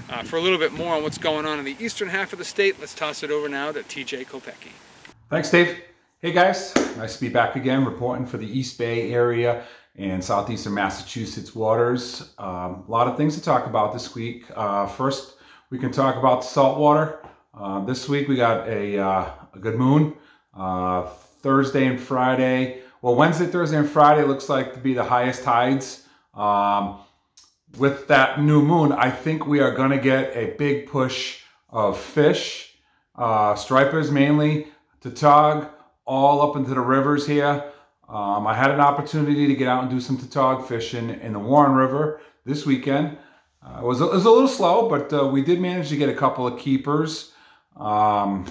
Uh, 0.10 0.24
for 0.24 0.38
a 0.38 0.42
little 0.42 0.60
bit 0.60 0.72
more 0.72 0.96
on 0.96 1.04
what's 1.04 1.18
going 1.18 1.46
on 1.46 1.60
in 1.60 1.66
the 1.66 1.76
eastern 1.80 2.08
half 2.08 2.32
of 2.34 2.40
the 2.40 2.46
state, 2.46 2.80
let's 2.80 2.94
toss 2.94 3.24
it 3.24 3.32
over 3.32 3.50
now 3.50 3.72
to 3.72 3.82
TJ 3.82 4.28
Kopecki. 4.28 4.72
Thanks, 5.30 5.50
Dave. 5.50 5.82
Hey 6.22 6.32
guys, 6.32 6.74
nice 6.96 7.16
to 7.16 7.22
be 7.22 7.28
back 7.28 7.58
again 7.58 7.84
reporting 7.84 8.26
for 8.26 8.38
the 8.38 8.48
East 8.48 8.78
Bay 8.78 9.12
area 9.12 9.66
and 9.98 10.24
southeastern 10.24 10.74
Massachusetts 10.74 11.54
waters. 11.54 12.34
Um, 12.38 12.86
a 12.88 12.92
lot 12.92 13.08
of 13.10 13.18
things 13.18 13.36
to 13.36 13.42
talk 13.42 13.68
about 13.68 13.92
this 13.92 14.16
week. 14.16 14.46
Uh, 14.56 14.88
first, 14.88 15.36
we 15.72 15.78
can 15.78 15.92
talk 15.92 16.16
about 16.16 16.46
saltwater. 16.46 17.20
Uh, 17.54 17.84
this 17.84 18.08
week 18.08 18.30
we 18.30 18.38
got 18.38 18.66
a, 18.66 18.98
uh, 18.98 19.30
a 19.54 19.60
good 19.60 19.76
moon. 19.76 20.16
Uh, 20.54 21.04
Thursday 21.42 21.86
and 21.86 22.00
Friday. 22.00 22.80
Well, 23.02 23.16
Wednesday, 23.16 23.48
Thursday, 23.48 23.78
and 23.78 23.90
Friday 23.90 24.24
looks 24.24 24.48
like 24.48 24.74
to 24.74 24.80
be 24.80 24.94
the 24.94 25.04
highest 25.04 25.44
tides. 25.44 26.08
Um, 26.34 27.02
with 27.78 28.08
that 28.08 28.42
new 28.42 28.62
moon, 28.62 28.94
I 28.94 29.12
think 29.12 29.48
we 29.48 29.60
are 29.60 29.76
going 29.76 29.92
to 29.92 30.00
get 30.00 30.34
a 30.34 30.56
big 30.58 30.88
push 30.88 31.42
of 31.70 32.00
fish, 32.00 32.74
uh, 33.16 33.56
stripers 33.56 34.12
mainly, 34.12 34.68
tautog, 35.02 35.68
all 36.06 36.42
up 36.42 36.56
into 36.56 36.72
the 36.72 36.80
rivers 36.80 37.26
here. 37.28 37.72
Um, 38.08 38.46
I 38.46 38.54
had 38.54 38.72
an 38.72 38.80
opportunity 38.80 39.48
to 39.48 39.56
get 39.56 39.68
out 39.68 39.82
and 39.82 39.92
do 39.92 40.00
some 40.00 40.18
tautog 40.18 40.68
fishing 40.68 41.10
in 41.10 41.34
the 41.34 41.40
Warren 41.40 41.74
River 41.74 42.22
this 42.46 42.66
weekend. 42.66 43.18
Uh, 43.64 43.80
it, 43.80 43.84
was 43.84 44.00
a, 44.00 44.06
it 44.06 44.14
was 44.14 44.26
a 44.26 44.30
little 44.30 44.48
slow, 44.48 44.88
but 44.88 45.12
uh, 45.12 45.28
we 45.28 45.42
did 45.44 45.60
manage 45.60 45.90
to 45.90 45.98
get 45.98 46.08
a 46.10 46.14
couple 46.14 46.46
of 46.46 46.60
keepers. 46.60 47.32
Um, 47.76 48.46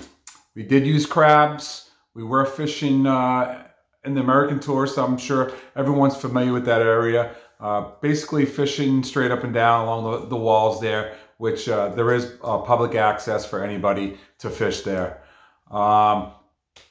we 0.57 0.65
did 0.65 0.87
use 0.87 1.07
crabs. 1.07 1.91
We 2.15 2.25
were 2.25 2.45
fishing 2.45 3.07
uh, 3.07 3.69
in 4.05 4.15
the 4.15 4.21
American 4.21 4.59
Tour, 4.59 4.87
so 4.87 5.05
I'm 5.05 5.17
sure 5.17 5.53
everyone's 5.77 6.17
familiar 6.17 6.53
with 6.53 6.65
that 6.67 6.83
area. 6.83 7.35
Uh, 7.61 7.93
basically 8.01 8.45
fishing 8.45 9.03
straight 9.03 9.31
up 9.31 9.45
and 9.45 9.55
down 9.55 9.87
along 9.87 10.23
the, 10.23 10.27
the 10.29 10.37
walls 10.37 10.81
there, 10.81 11.17
which 11.39 11.69
uh, 11.69 11.89
there 11.91 12.13
is 12.13 12.35
uh, 12.43 12.59
public 12.59 12.97
access 12.97 13.47
for 13.47 13.65
anybody 13.65 14.19
to 14.39 14.51
fish 14.51 14.83
there. 14.83 15.23
Um, 15.71 16.33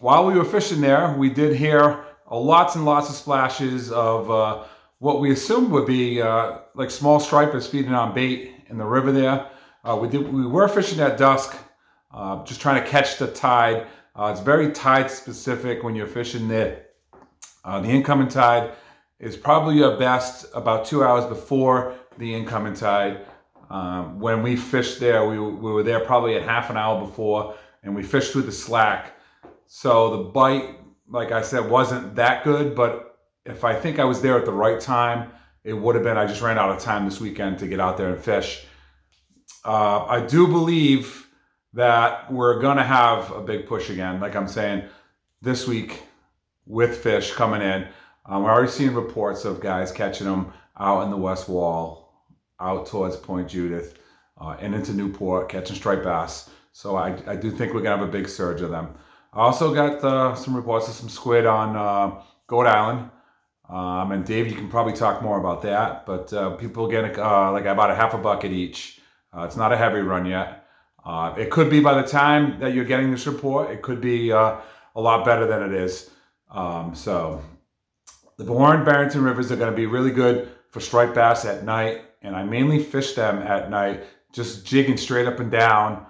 while 0.04 0.26
we 0.28 0.34
were 0.34 0.44
fishing 0.44 0.82
there, 0.82 1.16
we 1.18 1.30
did 1.30 1.56
hear 1.56 2.06
uh, 2.30 2.38
lots 2.38 2.76
and 2.76 2.84
lots 2.84 3.10
of 3.10 3.16
splashes 3.16 3.90
of 3.90 4.30
uh, 4.30 4.66
what 5.00 5.22
we 5.22 5.32
assumed 5.32 5.72
would 5.72 5.86
be 5.86 6.22
uh, 6.22 6.60
like 6.76 6.92
small 6.92 7.22
stripers 7.22 7.68
feeding 7.68 7.94
on 7.94 8.14
bait 8.14 8.52
in 8.68 8.78
the 8.78 8.86
river 8.86 9.14
there. 9.14 9.48
Uh, 9.84 9.98
we 10.02 10.10
did 10.10 10.32
we 10.32 10.46
were 10.46 10.68
fishing 10.68 11.00
at 11.00 11.18
dusk, 11.18 11.58
uh, 12.14 12.44
just 12.44 12.60
trying 12.60 12.84
to 12.84 12.90
catch 12.90 13.18
the 13.18 13.28
tide. 13.28 13.88
Uh, 14.14 14.30
it's 14.30 14.42
very 14.42 14.72
tide 14.74 15.10
specific 15.10 15.84
when 15.84 15.96
you're 15.96 16.06
fishing 16.06 16.50
there. 16.50 16.88
the 17.66 17.88
incoming 17.88 18.28
tide 18.28 18.72
is 19.20 19.38
probably 19.38 19.76
your 19.76 19.98
best 19.98 20.46
about 20.54 20.86
two 20.86 21.02
hours 21.02 21.26
before 21.26 21.96
the 22.18 22.36
incoming 22.36 22.74
tide. 22.74 23.26
Um, 23.70 24.20
when 24.20 24.44
we 24.44 24.58
fished 24.58 25.00
there, 25.00 25.26
we, 25.28 25.40
we 25.40 25.72
were 25.72 25.82
there 25.82 26.02
probably 26.02 26.36
at 26.36 26.44
half 26.44 26.70
an 26.70 26.76
hour 26.76 27.00
before, 27.00 27.56
and 27.84 27.96
we 27.96 28.04
fished 28.04 28.34
through 28.34 28.44
the 28.44 28.52
slack. 28.52 29.14
So 29.76 30.18
the 30.18 30.24
bite, 30.30 30.76
like 31.10 31.32
I 31.32 31.42
said, 31.42 31.68
wasn't 31.68 32.14
that 32.14 32.44
good, 32.44 32.76
but 32.76 33.18
if 33.44 33.64
I 33.64 33.74
think 33.74 33.98
I 33.98 34.04
was 34.04 34.22
there 34.22 34.38
at 34.38 34.46
the 34.46 34.52
right 34.52 34.80
time, 34.80 35.32
it 35.64 35.74
would 35.74 35.96
have 35.96 36.04
been. 36.04 36.16
I 36.16 36.28
just 36.28 36.44
ran 36.44 36.60
out 36.60 36.70
of 36.70 36.78
time 36.78 37.06
this 37.06 37.20
weekend 37.20 37.58
to 37.58 37.68
get 37.68 37.80
out 37.80 37.98
there 37.98 38.14
and 38.14 38.24
fish. 38.24 38.68
Uh, 39.66 40.06
I 40.06 40.28
do 40.28 40.46
believe 40.46 41.28
that 41.74 42.32
we're 42.32 42.62
going 42.62 42.78
to 42.78 42.84
have 42.84 43.32
a 43.32 43.42
big 43.42 43.66
push 43.66 43.90
again, 43.90 44.20
like 44.20 44.36
I'm 44.36 44.48
saying, 44.48 44.84
this 45.42 45.68
week 45.68 46.04
with 46.68 46.96
fish 46.96 47.32
coming 47.32 47.64
in. 47.64 47.88
Um, 48.28 48.44
we're 48.44 48.52
already 48.52 48.72
seeing 48.72 48.94
reports 48.94 49.44
of 49.44 49.60
guys 49.60 49.92
catching 49.92 50.28
them 50.28 50.54
out 50.80 51.02
in 51.02 51.10
the 51.10 51.18
West 51.18 51.50
Wall, 51.50 52.14
out 52.60 52.86
towards 52.86 53.16
Point 53.16 53.50
Judith, 53.50 53.98
uh, 54.40 54.56
and 54.60 54.76
into 54.76 54.94
Newport, 54.94 55.50
catching 55.50 55.76
striped 55.76 56.04
bass. 56.04 56.52
So 56.74 56.96
I, 56.96 57.18
I 57.26 57.36
do 57.36 57.50
think 57.50 57.74
we're 57.74 57.82
going 57.82 57.98
to 57.98 58.06
have 58.06 58.08
a 58.08 58.12
big 58.12 58.30
surge 58.30 58.62
of 58.62 58.70
them. 58.70 58.94
I 59.34 59.40
also 59.40 59.74
got 59.74 60.04
uh, 60.04 60.36
some 60.36 60.56
reports 60.56 60.88
of 60.88 60.94
some 60.94 61.10
squid 61.10 61.48
on 61.48 61.76
uh, 61.76 62.22
Goat 62.46 62.68
Island. 62.68 63.10
Um, 63.68 64.12
and 64.12 64.24
Dave, 64.24 64.48
you 64.48 64.56
can 64.56 64.70
probably 64.70 64.94
talk 64.94 65.24
more 65.24 65.40
about 65.40 65.64
that. 65.64 66.06
But 66.06 66.32
uh, 66.32 66.52
people 66.52 66.88
get 66.88 67.18
uh, 67.18 67.52
like 67.52 67.66
about 67.66 67.90
a 67.90 67.96
half 67.96 68.14
a 68.14 68.18
bucket 68.20 68.52
each. 68.52 69.00
Uh, 69.36 69.44
it's 69.44 69.56
not 69.56 69.74
a 69.74 69.78
heavy 69.78 70.02
run 70.02 70.28
yet. 70.28 70.68
Uh, 71.04 71.34
it 71.38 71.50
could 71.50 71.70
be 71.70 71.80
by 71.80 72.00
the 72.00 72.08
time 72.08 72.60
that 72.60 72.76
you're 72.76 72.86
getting 72.86 73.10
this 73.10 73.26
report, 73.26 73.72
it 73.72 73.82
could 73.82 74.00
be 74.00 74.30
a 74.30 74.62
lot 74.96 75.26
better 75.26 75.48
than 75.48 75.64
it 75.64 75.74
is. 75.74 76.12
Um, 76.52 76.94
so 76.94 77.42
the 78.38 78.52
Warren 78.52 78.86
Barrington 78.86 79.24
rivers 79.24 79.52
are 79.52 79.56
going 79.56 79.72
to 79.72 79.76
be 79.76 79.88
really 79.88 80.12
good 80.12 80.50
for 80.70 80.80
striped 80.80 81.16
bass 81.16 81.44
at 81.44 81.64
night. 81.64 82.04
And 82.22 82.36
I 82.36 82.44
mainly 82.44 82.80
fish 82.80 83.16
them 83.16 83.40
at 83.40 83.70
night, 83.70 84.04
just 84.32 84.66
jigging 84.66 84.96
straight 84.96 85.28
up 85.28 85.40
and 85.40 85.52
down 85.52 86.06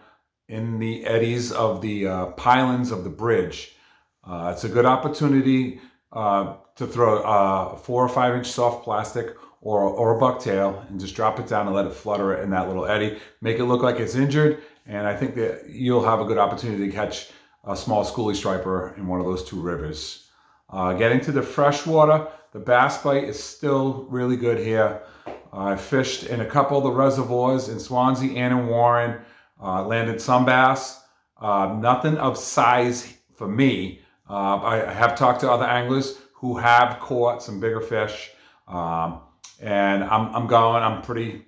in 0.48 0.80
the 0.80 1.06
eddies 1.06 1.52
of 1.52 1.82
the 1.82 2.08
uh, 2.08 2.26
pylons 2.28 2.92
of 2.92 3.04
the 3.04 3.10
bridge. 3.10 3.76
Uh, 4.24 4.52
it's 4.54 4.64
a 4.64 4.70
good 4.70 4.86
opportunity 4.86 5.80
uh, 6.12 6.56
to 6.76 6.88
throw 6.88 7.22
a 7.24 7.78
four 7.78 8.04
or 8.04 8.10
five 8.10 8.36
inch 8.36 8.48
soft 8.48 8.84
plastic 8.84 9.36
or, 9.62 9.82
or 9.82 10.18
a 10.18 10.22
bucktail 10.22 10.88
and 10.90 11.00
just 11.00 11.16
drop 11.16 11.40
it 11.40 11.48
down 11.48 11.68
and 11.68 11.76
let 11.76 11.86
it 11.86 11.94
flutter 11.94 12.42
in 12.42 12.50
that 12.50 12.68
little 12.68 12.86
eddy. 12.86 13.18
Make 13.42 13.60
it 13.60 13.66
look 13.66 13.82
like 13.82 14.00
it's 14.00 14.16
injured, 14.16 14.62
and 14.86 15.08
I 15.08 15.16
think 15.16 15.36
that 15.36 15.70
you'll 15.70 16.04
have 16.04 16.20
a 16.20 16.26
good 16.26 16.38
opportunity 16.38 16.86
to 16.88 16.92
catch 16.92 17.32
a 17.66 17.76
small 17.76 18.06
schoolie 18.06 18.36
striper 18.36 18.94
in 18.98 19.08
one 19.08 19.20
of 19.20 19.26
those 19.26 19.44
two 19.44 19.60
rivers. 19.60 20.28
Uh, 20.70 20.94
getting 20.94 21.22
to 21.22 21.32
the 21.32 21.42
freshwater, 21.42 22.28
the 22.52 22.60
bass 22.60 23.02
bite 23.02 23.24
is 23.24 23.42
still 23.42 24.06
really 24.10 24.36
good 24.36 24.58
here. 24.58 25.02
I 25.54 25.76
fished 25.76 26.24
in 26.24 26.42
a 26.42 26.46
couple 26.46 26.78
of 26.78 26.84
the 26.84 26.92
reservoirs 26.92 27.70
in 27.70 27.80
Swansea 27.80 28.38
and 28.38 28.60
in 28.60 28.68
Warren. 28.68 29.22
Uh, 29.64 29.86
landed 29.86 30.20
some 30.20 30.44
bass, 30.44 31.02
uh, 31.40 31.74
nothing 31.80 32.18
of 32.18 32.38
size 32.38 33.14
for 33.34 33.48
me. 33.48 34.02
Uh, 34.30 34.58
I 34.58 34.94
have 34.94 35.16
talked 35.16 35.40
to 35.42 35.52
other 35.52 35.64
anglers 35.66 36.20
who 36.34 36.58
have 36.58 37.00
caught 37.00 37.42
some 37.42 37.62
bigger 37.62 37.80
fish, 37.80 38.32
um, 38.68 39.22
and 39.62 40.04
I'm, 40.04 40.36
I'm 40.36 40.48
going. 40.48 40.84
I'm 40.84 41.02
pretty 41.02 41.46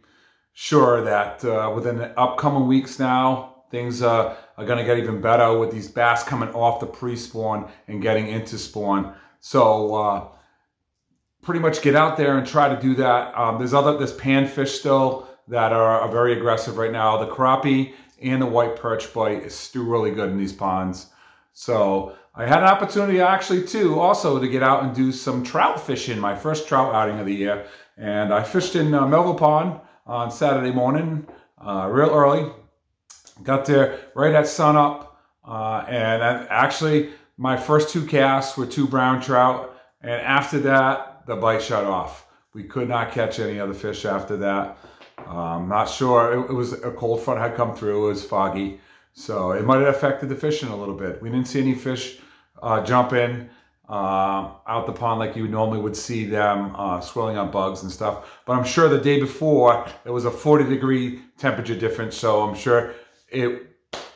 sure 0.54 1.04
that 1.04 1.44
uh, 1.44 1.72
within 1.76 1.98
the 1.98 2.18
upcoming 2.18 2.68
weeks 2.68 3.00
now, 3.00 3.64
things 3.70 4.02
are 4.02 4.38
going 4.58 4.78
to 4.78 4.86
get 4.86 4.98
even 4.98 5.20
better 5.20 5.58
with 5.58 5.72
these 5.72 5.90
bass 5.90 6.24
coming 6.24 6.50
off 6.50 6.80
the 6.80 6.86
pre-spawn 6.86 7.70
and 7.90 8.02
getting 8.02 8.28
into 8.28 8.58
spawn. 8.58 9.14
So 9.42 9.94
uh, 9.94 10.28
pretty 11.42 11.60
much 11.60 11.82
get 11.82 11.96
out 11.96 12.16
there 12.18 12.38
and 12.38 12.48
try 12.48 12.74
to 12.74 12.82
do 12.82 12.96
that. 12.96 13.38
Um, 13.38 13.58
there's 13.58 13.74
other 13.74 13.98
there's 13.98 14.16
panfish 14.18 14.80
still 14.80 15.28
that 15.48 15.72
are, 15.72 16.02
are, 16.02 16.12
very 16.12 16.34
aggressive 16.34 16.78
right 16.78 16.92
now. 16.92 17.18
The 17.18 17.32
crappie 17.32 17.94
and 18.22 18.42
the 18.42 18.46
white 18.46 18.76
perch 18.76 19.14
bite 19.14 19.44
is 19.44 19.54
still 19.54 19.86
really 19.86 20.12
good 20.12 20.30
in 20.30 20.38
these 20.38 20.54
ponds. 20.54 21.08
So 21.54 22.16
I 22.34 22.46
had 22.46 22.60
an 22.60 22.70
opportunity 22.70 23.22
actually 23.22 23.66
too 23.66 24.00
also 24.00 24.40
to 24.40 24.48
get 24.48 24.62
out 24.64 24.84
and 24.84 24.94
do 24.96 25.12
some 25.12 25.44
trout 25.44 25.80
fishing, 25.80 26.20
my 26.20 26.36
first 26.36 26.68
trout 26.68 26.94
outing 26.94 27.20
of 27.20 27.26
the 27.26 27.34
year. 27.34 27.66
And 27.98 28.34
I 28.34 28.44
fished 28.44 28.76
in 28.76 28.94
uh, 28.94 29.08
Melville 29.08 29.36
Pond 29.36 29.80
on 30.06 30.30
Saturday 30.30 30.72
morning, 30.72 31.26
uh, 31.60 31.88
real 31.90 32.10
early. 32.10 32.52
Got 33.44 33.66
there 33.66 34.00
right 34.16 34.34
at 34.34 34.48
sunup. 34.48 35.18
Uh, 35.48 35.86
and 35.88 36.22
actually 36.50 37.12
my 37.38 37.56
first 37.56 37.90
two 37.90 38.06
casts 38.06 38.58
were 38.58 38.66
two 38.66 38.88
brown 38.88 39.22
trout. 39.22 39.78
And 40.02 40.22
after 40.22 40.60
that, 40.60 41.26
the 41.26 41.36
bite 41.36 41.62
shut 41.62 41.86
off. 41.86 42.28
We 42.54 42.64
could 42.64 42.90
not 42.90 43.12
catch 43.12 43.40
any 43.40 43.60
other 43.60 43.74
fish 43.74 44.06
after 44.06 44.38
that. 44.38 44.78
Um, 45.26 45.68
not 45.68 45.90
sure. 45.90 46.34
It, 46.34 46.52
it, 46.52 46.54
was 46.54 46.74
a 46.74 46.92
cold 46.92 47.22
front 47.22 47.40
had 47.40 47.56
come 47.56 47.76
through. 47.76 48.06
It 48.06 48.10
was 48.10 48.24
foggy, 48.24 48.80
so 49.14 49.52
it 49.52 49.66
might 49.66 49.80
have 49.80 49.96
affected 49.96 50.30
the 50.30 50.36
fishing 50.36 50.70
a 50.70 50.76
little 50.76 50.96
bit. 50.96 51.22
We 51.22 51.30
didn't 51.30 51.48
see 51.48 51.62
any 51.62 51.74
fish 51.74 52.20
uh, 52.62 52.84
jump 52.84 53.14
in 53.14 53.50
uh, 53.90 54.52
out 54.68 54.86
the 54.86 54.94
pond 54.94 55.20
like 55.20 55.36
you 55.36 55.48
normally 55.48 55.80
would 55.80 55.96
see 55.96 56.26
them 56.26 56.76
uh, 56.76 57.00
swirling 57.00 57.38
on 57.38 57.52
bugs 57.52 57.84
and 57.84 57.92
stuff. 57.92 58.40
But 58.46 58.54
I'm 58.54 58.64
sure 58.66 58.90
the 58.90 58.98
day 59.00 59.20
before 59.20 59.88
it 60.06 60.10
was 60.10 60.26
a 60.26 60.32
40 60.32 60.66
degree 60.66 61.22
temperature 61.38 61.76
difference, 61.76 62.16
so 62.18 62.44
I'm 62.44 62.56
sure 62.56 62.94
it 63.30 63.68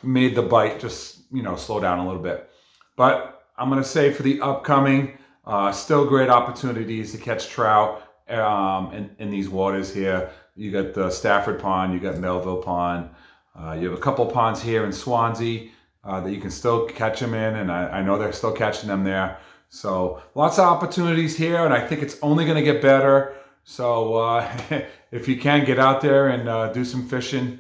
made 0.03 0.35
the 0.35 0.41
bite 0.41 0.79
just 0.79 1.21
you 1.31 1.43
know 1.43 1.55
slow 1.55 1.79
down 1.79 1.99
a 1.99 2.05
little 2.05 2.21
bit. 2.21 2.49
But 2.95 3.43
I'm 3.57 3.69
gonna 3.69 3.83
say 3.83 4.11
for 4.11 4.23
the 4.23 4.41
upcoming 4.41 5.17
Uh, 5.45 5.71
still 5.71 6.05
great 6.05 6.29
opportunities 6.29 7.11
to 7.11 7.17
catch 7.17 7.47
trout 7.49 8.03
um, 8.31 8.93
in, 8.93 9.09
in 9.19 9.29
these 9.29 9.49
waters 9.49 9.93
here. 9.93 10.29
You 10.55 10.71
got 10.71 10.93
the 10.93 11.09
Stafford 11.09 11.59
Pond, 11.59 11.93
you 11.93 11.99
got 11.99 12.17
Melville 12.17 12.61
Pond. 12.61 13.09
Uh, 13.57 13.73
you 13.73 13.89
have 13.89 13.97
a 13.97 14.01
couple 14.01 14.25
ponds 14.25 14.61
here 14.61 14.85
in 14.85 14.91
Swansea 14.91 15.69
uh, 16.03 16.21
that 16.21 16.31
you 16.31 16.39
can 16.39 16.51
still 16.51 16.85
catch 16.87 17.19
them 17.19 17.33
in, 17.33 17.55
and 17.55 17.71
I, 17.71 17.99
I, 17.99 18.01
know 18.01 18.17
they're 18.17 18.31
still 18.31 18.53
catching 18.53 18.87
them 18.87 19.03
there. 19.03 19.37
So 19.69 20.21
lots 20.35 20.57
of 20.57 20.65
opportunities 20.65 21.35
here, 21.35 21.65
and 21.65 21.73
I 21.73 21.85
think 21.85 22.01
it's 22.01 22.17
only 22.21 22.45
going 22.45 22.57
to 22.57 22.63
get 22.63 22.81
better. 22.81 23.35
So 23.63 24.15
uh, 24.15 24.49
if 25.11 25.27
you 25.27 25.37
can, 25.37 25.65
get 25.65 25.79
out 25.79 26.01
there 26.01 26.29
and 26.29 26.47
uh, 26.47 26.71
do 26.71 26.85
some 26.85 27.07
fishing, 27.07 27.59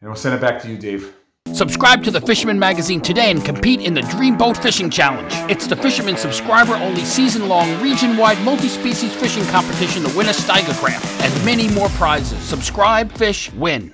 and 0.00 0.10
we'll 0.10 0.16
send 0.16 0.34
it 0.34 0.40
back 0.40 0.62
to 0.62 0.68
you, 0.68 0.78
Dave. 0.78 1.14
Subscribe 1.54 2.02
to 2.02 2.10
the 2.10 2.20
Fisherman 2.20 2.58
Magazine 2.58 3.00
today 3.00 3.30
and 3.30 3.44
compete 3.44 3.80
in 3.80 3.94
the 3.94 4.02
Dream 4.02 4.36
Boat 4.36 4.56
Fishing 4.56 4.90
Challenge. 4.90 5.32
It's 5.48 5.68
the 5.68 5.76
Fisherman 5.76 6.16
subscriber 6.16 6.74
only 6.74 7.02
season 7.04 7.48
long, 7.48 7.80
region 7.80 8.16
wide, 8.16 8.44
multi 8.44 8.66
species 8.66 9.14
fishing 9.14 9.44
competition 9.44 10.02
to 10.02 10.16
win 10.16 10.26
a 10.26 10.32
Steigercraft 10.32 11.20
and 11.22 11.44
many 11.44 11.68
more 11.68 11.88
prizes. 11.90 12.40
Subscribe, 12.40 13.12
fish, 13.12 13.52
win. 13.52 13.92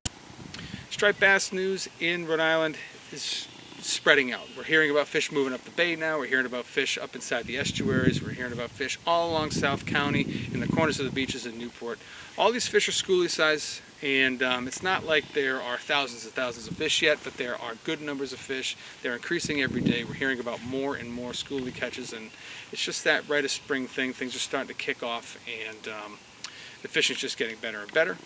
Striped 0.88 1.20
bass 1.20 1.52
news 1.52 1.86
in 2.00 2.26
Rhode 2.26 2.40
Island 2.40 2.78
is 3.12 3.46
spreading 3.80 4.32
out. 4.32 4.48
We're 4.56 4.64
hearing 4.64 4.90
about 4.90 5.06
fish 5.06 5.30
moving 5.30 5.52
up 5.52 5.62
the 5.64 5.70
bay 5.70 5.96
now. 5.96 6.18
We're 6.18 6.28
hearing 6.28 6.46
about 6.46 6.64
fish 6.64 6.96
up 6.96 7.14
inside 7.14 7.44
the 7.44 7.58
estuaries. 7.58 8.22
We're 8.22 8.30
hearing 8.30 8.54
about 8.54 8.70
fish 8.70 8.98
all 9.06 9.32
along 9.32 9.50
South 9.50 9.84
County 9.84 10.48
in 10.54 10.60
the 10.60 10.66
corners 10.66 10.98
of 10.98 11.04
the 11.04 11.12
beaches 11.12 11.44
in 11.44 11.58
Newport. 11.58 11.98
All 12.38 12.52
these 12.52 12.68
fish 12.68 12.88
are 12.88 12.92
schoolie 12.92 13.28
size 13.28 13.82
and 14.02 14.42
um, 14.42 14.66
it's 14.66 14.82
not 14.82 15.04
like 15.04 15.32
there 15.32 15.60
are 15.60 15.76
thousands 15.76 16.24
and 16.24 16.32
thousands 16.32 16.68
of 16.68 16.76
fish 16.76 17.02
yet, 17.02 17.18
but 17.22 17.36
there 17.36 17.60
are 17.60 17.74
good 17.84 18.00
numbers 18.00 18.32
of 18.32 18.38
fish. 18.38 18.76
They're 19.02 19.14
increasing 19.14 19.62
every 19.62 19.82
day. 19.82 20.04
We're 20.04 20.14
hearing 20.14 20.40
about 20.40 20.62
more 20.64 20.94
and 20.94 21.12
more 21.12 21.32
schoolie 21.32 21.74
catches 21.74 22.12
and 22.12 22.30
it's 22.72 22.82
just 22.82 23.04
that 23.04 23.28
rite 23.28 23.44
of 23.44 23.50
spring 23.50 23.86
thing. 23.86 24.12
Things 24.12 24.34
are 24.34 24.40
starting 24.40 24.68
to 24.68 24.74
kick 24.74 25.02
off 25.02 25.38
and 25.68 25.88
um, 25.88 26.18
the 26.82 26.88
fishing's 26.88 27.20
just 27.20 27.36
getting 27.36 27.56
better 27.56 27.80
and 27.80 27.92
better. 27.92 28.16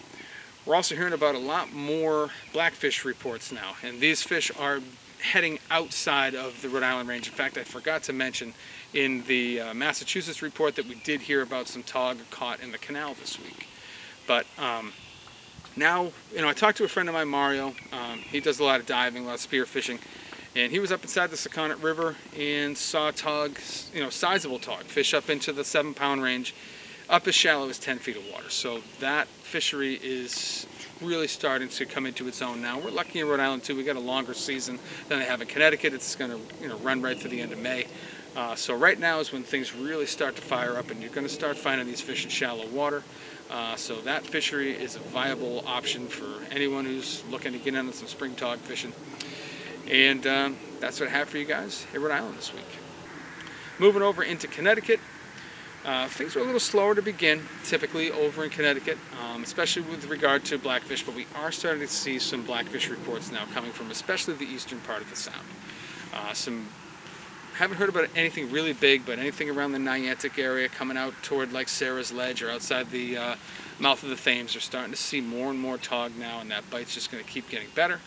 We're 0.67 0.77
also 0.77 0.95
hearing 0.95 1.13
about 1.13 1.35
a 1.35 1.39
lot 1.39 1.73
more 1.75 2.31
blackfish 2.55 3.05
reports 3.05 3.53
now, 3.53 3.75
and 3.83 4.01
these 4.01 4.23
fish 4.23 4.51
are 4.59 4.81
heading 5.21 5.59
outside 5.71 6.35
of 6.35 6.61
the 6.63 6.71
Rhode 6.71 6.83
Island 6.83 7.09
range. 7.09 7.29
In 7.29 7.35
fact, 7.35 7.59
I 7.59 7.65
forgot 7.65 8.03
to 8.05 8.15
mention 8.15 8.55
in 8.95 9.25
the 9.27 9.61
uh, 9.61 9.75
Massachusetts 9.75 10.41
report 10.41 10.77
that 10.77 10.87
we 10.87 10.95
did 10.95 11.21
hear 11.21 11.43
about 11.43 11.69
some 11.69 11.83
tog 11.83 12.19
caught 12.31 12.61
in 12.61 12.73
the 12.73 12.79
canal 12.79 13.15
this 13.15 13.39
week. 13.39 13.67
But 14.27 14.47
um, 14.59 14.93
now, 15.77 16.13
you 16.33 16.41
know, 16.41 16.49
I 16.49 16.53
talked 16.53 16.79
to 16.79 16.85
a 16.85 16.89
friend 16.89 17.09
of 17.09 17.15
mine, 17.15 17.29
Mario. 17.29 17.75
Um, 17.93 18.19
he 18.19 18.41
does 18.41 18.61
a 18.61 18.65
lot 18.65 18.81
of 18.81 18.87
diving, 18.87 19.25
a 19.25 19.27
lot 19.27 19.35
of 19.35 19.41
spear 19.41 19.67
fishing. 19.67 19.99
And 20.57 20.71
he 20.71 20.79
was 20.79 20.93
up 20.93 21.03
inside 21.03 21.31
the 21.31 21.37
Sakonnet 21.37 21.83
River 21.83 22.15
and 22.39 22.79
saw 22.79 23.11
tog, 23.11 23.59
you 23.93 24.01
know, 24.01 24.11
sizable 24.11 24.61
tog, 24.61 24.85
fish 24.85 25.13
up 25.13 25.29
into 25.29 25.53
the 25.53 25.65
seven 25.65 25.95
pound 25.95 26.23
range, 26.23 26.55
up 27.11 27.27
as 27.27 27.35
shallow 27.35 27.69
as 27.69 27.79
10 27.81 27.99
feet 27.99 28.17
of 28.17 28.23
water. 28.33 28.51
So 28.51 28.81
that 29.01 29.27
fishery 29.27 29.99
is 30.01 30.67
really 31.01 31.27
starting 31.27 31.69
to 31.69 31.87
come 31.87 32.07
into 32.07 32.29
its 32.29 32.41
own 32.41 32.63
now. 32.63 32.79
We're 32.79 32.91
lucky 32.91 33.19
in 33.19 33.27
Rhode 33.27 33.41
Island 33.41 33.65
too. 33.65 33.75
We 33.75 33.83
got 33.83 33.97
a 33.97 34.01
longer 34.01 34.33
season 34.33 34.79
than 35.09 35.19
they 35.19 35.25
have 35.25 35.43
in 35.43 35.49
Connecticut. 35.49 35.93
It's 35.93 36.15
going 36.15 36.31
to 36.31 36.39
you 36.63 36.69
know 36.69 36.77
run 36.79 37.03
right 37.03 37.19
to 37.21 37.29
the 37.29 37.41
end 37.41 37.53
of 37.53 37.59
May. 37.59 37.87
Uh, 38.37 38.55
so 38.55 38.75
right 38.75 38.99
now 38.99 39.21
is 39.21 39.33
when 39.33 39.43
things 39.43 39.75
really 39.75 40.07
start 40.07 40.35
to 40.37 40.43
fire 40.43 40.77
up, 40.77 40.91
and 40.91 41.01
you're 41.01 41.13
going 41.13 41.27
to 41.27 41.33
start 41.33 41.57
finding 41.57 41.87
these 41.87 42.01
fish 42.01 42.25
in 42.25 42.31
shallow 42.31 42.67
water. 42.69 43.03
Uh, 43.51 43.77
so 43.77 44.01
that 44.01 44.25
fishery 44.27 44.73
is 44.73 44.97
a 44.97 45.01
viable 45.01 45.63
option 45.67 46.09
for 46.09 46.43
anyone 46.51 46.85
who's 46.85 47.23
looking 47.31 47.53
to 47.53 47.59
get 47.59 47.75
into 47.75 47.93
some 47.93 48.09
spring 48.09 48.35
tog 48.35 48.59
fishing. 48.59 48.93
And 49.91 50.27
um, 50.27 50.57
that's 50.81 50.99
what 50.99 51.09
I 51.09 51.13
have 51.13 51.29
for 51.29 51.39
you 51.39 51.45
guys 51.45 51.87
in 51.95 52.03
Rhode 52.03 52.13
Island 52.13 52.37
this 52.37 52.53
week. 52.53 52.65
Moving 53.79 54.03
over 54.03 54.23
into 54.23 54.47
Connecticut, 54.47 55.01
uh, 55.85 56.09
things 56.09 56.35
are 56.35 56.41
a 56.41 56.45
little 56.45 56.59
slower 56.59 56.95
to 56.95 57.03
begin, 57.03 57.43
typically 57.65 58.11
over 58.11 58.45
in 58.45 58.51
Connecticut, 58.51 58.97
um, 59.23 59.43
especially 59.43 59.83
with 59.83 60.07
regard 60.07 60.45
to 60.47 60.57
blackfish, 60.57 61.03
but 61.03 61.15
we 61.15 61.27
are 61.35 61.53
starting 61.53 61.81
to 61.81 61.89
see 61.89 62.19
some 62.19 62.43
blackfish 62.45 62.89
reports 62.89 63.31
now 63.31 63.45
coming 63.53 63.71
from 63.71 63.91
especially 63.91 64.35
the 64.35 64.47
eastern 64.47 64.81
part 64.81 65.03
of 65.03 65.11
the 65.11 65.17
Sound. 65.17 65.47
Uh, 66.15 66.33
some 66.33 66.67
haven't 67.57 67.77
heard 67.77 67.89
about 67.89 68.09
anything 68.17 68.51
really 68.51 68.73
big, 68.73 69.07
but 69.07 69.19
anything 69.19 69.49
around 69.49 69.73
the 69.73 69.79
Niantic 69.79 70.39
area 70.39 70.69
coming 70.69 70.97
out 70.97 71.15
toward 71.23 71.53
like 71.53 71.69
Sarah's 71.69 72.13
Ledge 72.13 72.43
or 72.43 72.51
outside 72.51 72.91
the 72.91 73.17
uh, 73.17 73.35
mouth 73.79 74.03
of 74.03 74.09
the 74.09 74.17
Thames, 74.17 74.57
are 74.57 74.61
starting 74.61 74.91
to 74.91 74.97
see 74.97 75.21
more 75.21 75.51
and 75.51 75.59
more 75.59 75.79
tog 75.79 76.17
now, 76.17 76.41
and 76.41 76.51
that 76.51 76.69
bite's 76.71 76.95
just 76.95 77.11
going 77.13 77.23
to 77.23 77.31
keep 77.31 77.49
getting 77.49 77.69
better. 77.75 78.01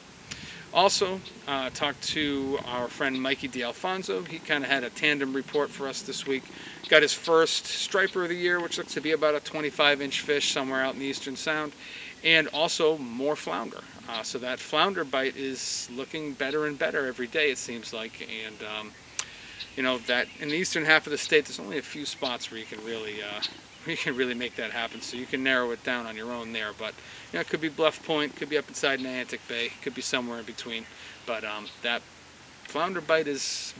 Also, 0.73 1.21
uh, 1.47 1.69
talked 1.73 2.03
to 2.09 2.59
our 2.65 2.89
friend 2.89 3.21
Mikey 3.21 3.47
D'Alfonso. 3.47 4.23
He 4.23 4.37
kind 4.39 4.65
of 4.65 4.69
had 4.69 4.83
a 4.83 4.89
tandem 4.89 5.33
report 5.33 5.69
for 5.69 5.87
us 5.87 6.01
this 6.01 6.27
week. 6.27 6.43
Got 6.89 7.01
his 7.01 7.13
first 7.13 7.65
striper 7.65 8.23
of 8.23 8.29
the 8.29 8.35
year, 8.35 8.59
which 8.59 8.77
looks 8.77 8.93
to 8.93 9.01
be 9.01 9.13
about 9.13 9.33
a 9.33 9.39
25 9.39 10.01
inch 10.01 10.21
fish 10.21 10.51
somewhere 10.51 10.83
out 10.83 10.93
in 10.93 10.99
the 10.99 11.05
Eastern 11.05 11.37
Sound, 11.37 11.71
and 12.23 12.49
also 12.49 12.97
more 12.97 13.35
flounder. 13.37 13.79
Uh, 14.09 14.23
so 14.23 14.37
that 14.39 14.59
flounder 14.59 15.05
bite 15.05 15.37
is 15.37 15.89
looking 15.95 16.33
better 16.33 16.65
and 16.65 16.77
better 16.77 17.07
every 17.07 17.27
day, 17.27 17.49
it 17.49 17.57
seems 17.57 17.93
like. 17.93 18.27
And, 18.45 18.55
um, 18.63 18.91
you 19.75 19.83
know, 19.83 19.97
that 19.99 20.27
in 20.39 20.49
the 20.49 20.55
eastern 20.55 20.85
half 20.85 21.07
of 21.07 21.11
the 21.11 21.17
state, 21.17 21.45
there's 21.45 21.59
only 21.59 21.77
a 21.77 21.81
few 21.81 22.05
spots 22.05 22.51
where 22.51 22.59
you 22.59 22.65
can 22.65 22.83
really 22.85 23.21
uh, 23.21 23.41
you 23.87 23.97
can 23.97 24.15
really 24.15 24.33
make 24.33 24.55
that 24.55 24.71
happen. 24.71 25.01
So 25.01 25.17
you 25.17 25.25
can 25.25 25.43
narrow 25.43 25.71
it 25.71 25.83
down 25.83 26.05
on 26.05 26.15
your 26.15 26.31
own 26.31 26.53
there. 26.53 26.71
But 26.77 26.93
you 27.31 27.37
know, 27.37 27.41
it 27.41 27.47
could 27.47 27.61
be 27.61 27.69
Bluff 27.69 28.05
Point, 28.05 28.35
could 28.35 28.49
be 28.49 28.57
up 28.57 28.67
inside 28.67 28.99
Niantic 28.99 29.39
Bay, 29.47 29.71
could 29.81 29.95
be 29.95 30.01
somewhere 30.01 30.39
in 30.39 30.45
between. 30.45 30.85
But 31.25 31.43
um, 31.43 31.67
that 31.83 32.01
flounder 32.63 33.01
bite 33.01 33.27
is 33.27 33.73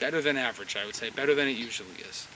better 0.00 0.20
than 0.20 0.36
average, 0.36 0.76
I 0.76 0.84
would 0.84 0.96
say, 0.96 1.10
better 1.10 1.34
than 1.34 1.48
it 1.48 1.56
usually 1.56 1.94
is. 2.08 2.26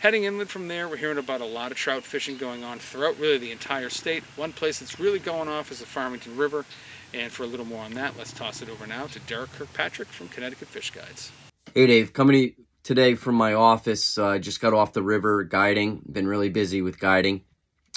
Heading 0.00 0.24
inland 0.24 0.50
from 0.50 0.68
there, 0.68 0.86
we're 0.86 0.96
hearing 0.96 1.18
about 1.18 1.40
a 1.40 1.46
lot 1.46 1.70
of 1.70 1.78
trout 1.78 2.02
fishing 2.02 2.36
going 2.36 2.62
on 2.62 2.78
throughout 2.78 3.18
really 3.18 3.38
the 3.38 3.50
entire 3.50 3.88
state. 3.88 4.22
One 4.36 4.52
place 4.52 4.80
that's 4.80 5.00
really 5.00 5.18
going 5.18 5.48
off 5.48 5.70
is 5.70 5.80
the 5.80 5.86
Farmington 5.86 6.36
River. 6.36 6.66
And 7.14 7.30
for 7.32 7.44
a 7.44 7.46
little 7.46 7.64
more 7.64 7.84
on 7.84 7.94
that, 7.94 8.16
let's 8.18 8.32
toss 8.32 8.60
it 8.60 8.68
over 8.68 8.86
now 8.86 9.06
to 9.06 9.20
Derek 9.20 9.52
Kirkpatrick 9.52 10.08
from 10.08 10.28
Connecticut 10.28 10.68
Fish 10.68 10.90
Guides. 10.90 11.30
Hey 11.76 11.88
Dave, 11.88 12.12
coming 12.12 12.54
today 12.84 13.16
from 13.16 13.34
my 13.34 13.54
office. 13.54 14.16
I 14.16 14.36
uh, 14.36 14.38
just 14.38 14.60
got 14.60 14.74
off 14.74 14.92
the 14.92 15.02
river 15.02 15.42
guiding. 15.42 16.02
Been 16.08 16.28
really 16.28 16.48
busy 16.48 16.82
with 16.82 17.00
guiding. 17.00 17.42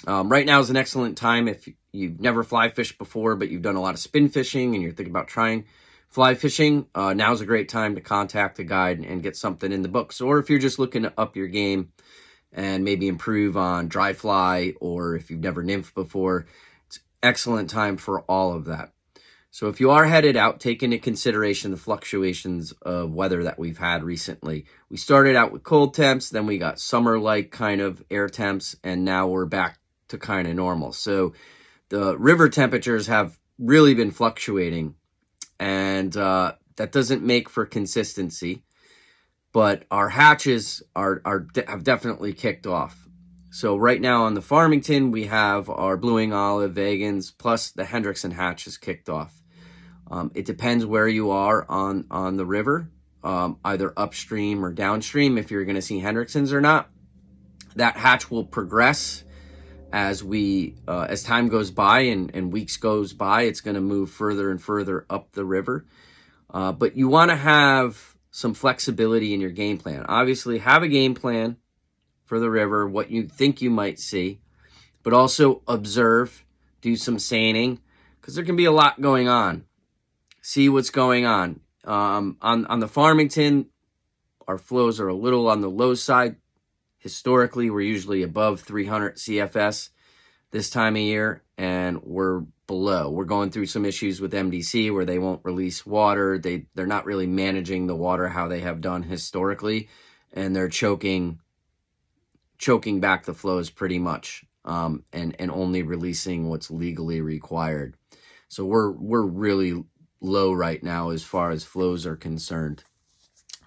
Um, 0.08 0.30
right 0.30 0.48
now 0.48 0.60
is 0.60 0.72
an 0.72 0.78
excellent 0.78 1.16
time 1.16 1.48
if 1.48 1.70
you've 1.92 2.20
never 2.20 2.44
fly 2.44 2.70
fished 2.70 2.98
before, 2.98 3.36
but 3.36 3.50
you've 3.50 3.62
done 3.62 3.76
a 3.76 3.80
lot 3.80 3.94
of 3.94 4.00
spin 4.00 4.30
fishing 4.30 4.74
and 4.74 4.82
you're 4.82 4.94
thinking 4.94 5.14
about 5.14 5.28
trying 5.28 5.66
fly 6.10 6.34
fishing. 6.34 6.88
Uh, 6.96 7.14
now 7.14 7.32
is 7.34 7.42
a 7.42 7.46
great 7.46 7.70
time 7.70 7.94
to 7.94 8.02
contact 8.02 8.58
a 8.58 8.64
guide 8.64 8.98
and 8.98 9.22
get 9.22 9.38
something 9.38 9.72
in 9.72 9.84
the 9.84 9.90
books. 9.90 10.22
Or 10.22 10.40
if 10.40 10.50
you're 10.50 10.58
just 10.58 10.80
looking 10.80 11.04
to 11.04 11.14
up 11.16 11.36
your 11.36 11.48
game 11.48 11.92
and 12.52 12.84
maybe 12.84 13.08
improve 13.08 13.58
on 13.58 13.90
dry 13.90 14.14
fly, 14.14 14.74
or 14.82 15.16
if 15.16 15.30
you've 15.30 15.40
never 15.40 15.64
nymphed 15.64 15.94
before, 15.94 16.48
it's 16.88 17.00
excellent 17.22 17.70
time 17.70 17.98
for 17.98 18.22
all 18.22 18.54
of 18.54 18.66
that. 18.66 18.94
So 19.58 19.70
if 19.70 19.80
you 19.80 19.90
are 19.90 20.06
headed 20.06 20.38
out, 20.38 20.60
take 20.60 20.84
into 20.84 21.00
consideration 21.00 21.72
the 21.72 21.78
fluctuations 21.78 22.74
of 22.84 23.12
weather 23.12 23.44
that 23.46 23.58
we've 23.58 23.80
had 23.80 24.04
recently. 24.04 24.66
We 24.88 24.98
started 24.98 25.36
out 25.36 25.52
with 25.52 25.64
cold 25.64 25.96
temps, 25.96 26.30
then 26.30 26.46
we 26.46 26.60
got 26.60 26.80
summer-like 26.80 27.50
kind 27.50 27.82
of 27.82 28.04
air 28.12 28.30
temps, 28.30 28.76
and 28.84 29.04
now 29.04 29.26
we're 29.26 29.48
back 29.48 29.80
to 30.10 30.20
kind 30.20 30.48
of 30.48 30.54
normal. 30.54 30.94
So 30.94 31.34
the 31.90 32.16
river 32.20 32.50
temperatures 32.50 33.08
have 33.08 33.40
really 33.58 33.96
been 33.96 34.12
fluctuating, 34.12 34.94
and 35.60 36.16
uh, 36.16 36.54
that 36.76 36.92
doesn't 36.92 37.24
make 37.24 37.50
for 37.50 37.66
consistency. 37.66 38.62
But 39.54 39.86
our 39.90 40.10
hatches 40.10 40.84
are, 40.96 41.20
are 41.26 41.48
have 41.68 41.84
definitely 41.84 42.34
kicked 42.34 42.68
off. 42.68 43.08
So 43.50 43.76
right 43.76 44.00
now 44.00 44.26
on 44.26 44.36
the 44.36 44.42
Farmington, 44.44 45.10
we 45.10 45.26
have 45.26 45.68
our 45.68 45.98
Blue 45.98 46.14
Wing 46.14 46.32
Olive 46.32 46.76
Vagans 46.76 47.36
plus 47.36 47.72
the 47.72 47.86
Hendrickson 47.86 48.34
hatches 48.34 48.78
kicked 48.78 49.10
off. 49.10 49.37
Um, 50.10 50.32
it 50.34 50.46
depends 50.46 50.86
where 50.86 51.08
you 51.08 51.32
are 51.32 51.66
on, 51.70 52.06
on 52.10 52.38
the 52.38 52.46
river, 52.46 52.90
um, 53.24 53.60
either 53.64 53.94
upstream 53.98 54.64
or 54.64 54.72
downstream, 54.72 55.38
if 55.38 55.52
you're 55.52 55.66
going 55.66 55.76
to 55.76 55.82
see 55.82 56.00
Hendricksons 56.00 56.54
or 56.54 56.62
not. 56.62 56.90
That 57.76 57.98
hatch 57.98 58.32
will 58.32 58.46
progress 58.46 59.24
as 59.92 60.24
we 60.24 60.76
uh, 60.88 61.08
as 61.10 61.24
time 61.24 61.48
goes 61.48 61.72
by 61.72 62.02
and, 62.02 62.34
and 62.34 62.52
weeks 62.52 62.78
goes 62.78 63.14
by. 63.14 63.44
It's 63.44 63.62
going 63.62 63.76
to 63.76 63.82
move 63.82 64.10
further 64.10 64.50
and 64.50 64.62
further 64.62 65.06
up 65.10 65.32
the 65.34 65.46
river. 65.46 65.86
Uh, 66.50 66.72
but 66.72 66.96
you 66.96 67.08
want 67.08 67.30
to 67.30 67.36
have 67.36 68.16
some 68.32 68.54
flexibility 68.54 69.34
in 69.34 69.42
your 69.42 69.52
game 69.52 69.78
plan. 69.78 70.06
Obviously, 70.08 70.60
have 70.60 70.84
a 70.84 70.88
game 70.88 71.14
plan 71.14 71.58
for 72.26 72.40
the 72.40 72.50
river, 72.50 72.88
what 72.88 73.12
you 73.12 73.28
think 73.28 73.62
you 73.62 73.70
might 73.70 74.00
see, 74.00 74.40
but 75.04 75.14
also 75.14 75.62
observe, 75.68 76.46
do 76.82 76.96
some 76.96 77.20
seining, 77.20 77.80
because 78.20 78.36
there 78.36 78.46
can 78.46 78.56
be 78.56 78.66
a 78.66 78.72
lot 78.72 79.00
going 79.00 79.28
on 79.28 79.67
see 80.48 80.70
what's 80.70 80.92
going 80.92 81.26
on. 81.26 81.60
Um, 81.84 82.38
on, 82.42 82.66
on 82.68 82.80
the 82.80 82.88
Farmington, 82.88 83.66
our 84.48 84.58
flows 84.58 84.98
are 85.02 85.10
a 85.10 85.14
little 85.14 85.50
on 85.50 85.60
the 85.60 85.70
low 85.70 85.94
side. 85.94 86.38
Historically, 87.00 87.70
we're 87.70 87.82
usually 87.82 88.24
above 88.24 88.62
300 88.62 89.18
CFS 89.18 89.90
this 90.52 90.70
time 90.70 90.96
of 90.96 91.02
year, 91.02 91.44
and 91.58 92.02
we're 92.02 92.46
below. 92.66 93.10
We're 93.10 93.26
going 93.26 93.52
through 93.52 93.66
some 93.66 93.84
issues 93.84 94.22
with 94.22 94.32
MDC 94.32 94.94
where 94.94 95.04
they 95.04 95.20
won't 95.20 95.44
release 95.44 95.86
water. 95.86 96.40
They, 96.40 96.68
they're 96.76 96.88
not 96.88 97.06
really 97.06 97.28
managing 97.28 97.88
the 97.88 97.96
water 97.96 98.30
how 98.30 98.48
they 98.48 98.62
have 98.62 98.80
done 98.80 99.04
historically, 99.04 99.90
and 100.32 100.56
they're 100.56 100.70
choking 100.70 101.40
choking 102.58 103.02
back 103.02 103.26
the 103.26 103.34
flows 103.34 103.70
pretty 103.70 104.00
much 104.00 104.46
um, 104.64 105.04
and 105.12 105.36
and 105.40 105.52
only 105.52 105.84
releasing 105.84 106.48
what's 106.48 106.72
legally 106.72 107.20
required. 107.20 107.98
So 108.48 108.64
we're 108.64 108.92
we're 108.92 109.26
really 109.26 109.84
low 110.22 110.54
right 110.54 110.82
now 110.84 111.10
as 111.10 111.24
far 111.24 111.52
as 111.52 111.64
flows 111.64 112.06
are 112.06 112.16
concerned. 112.16 112.84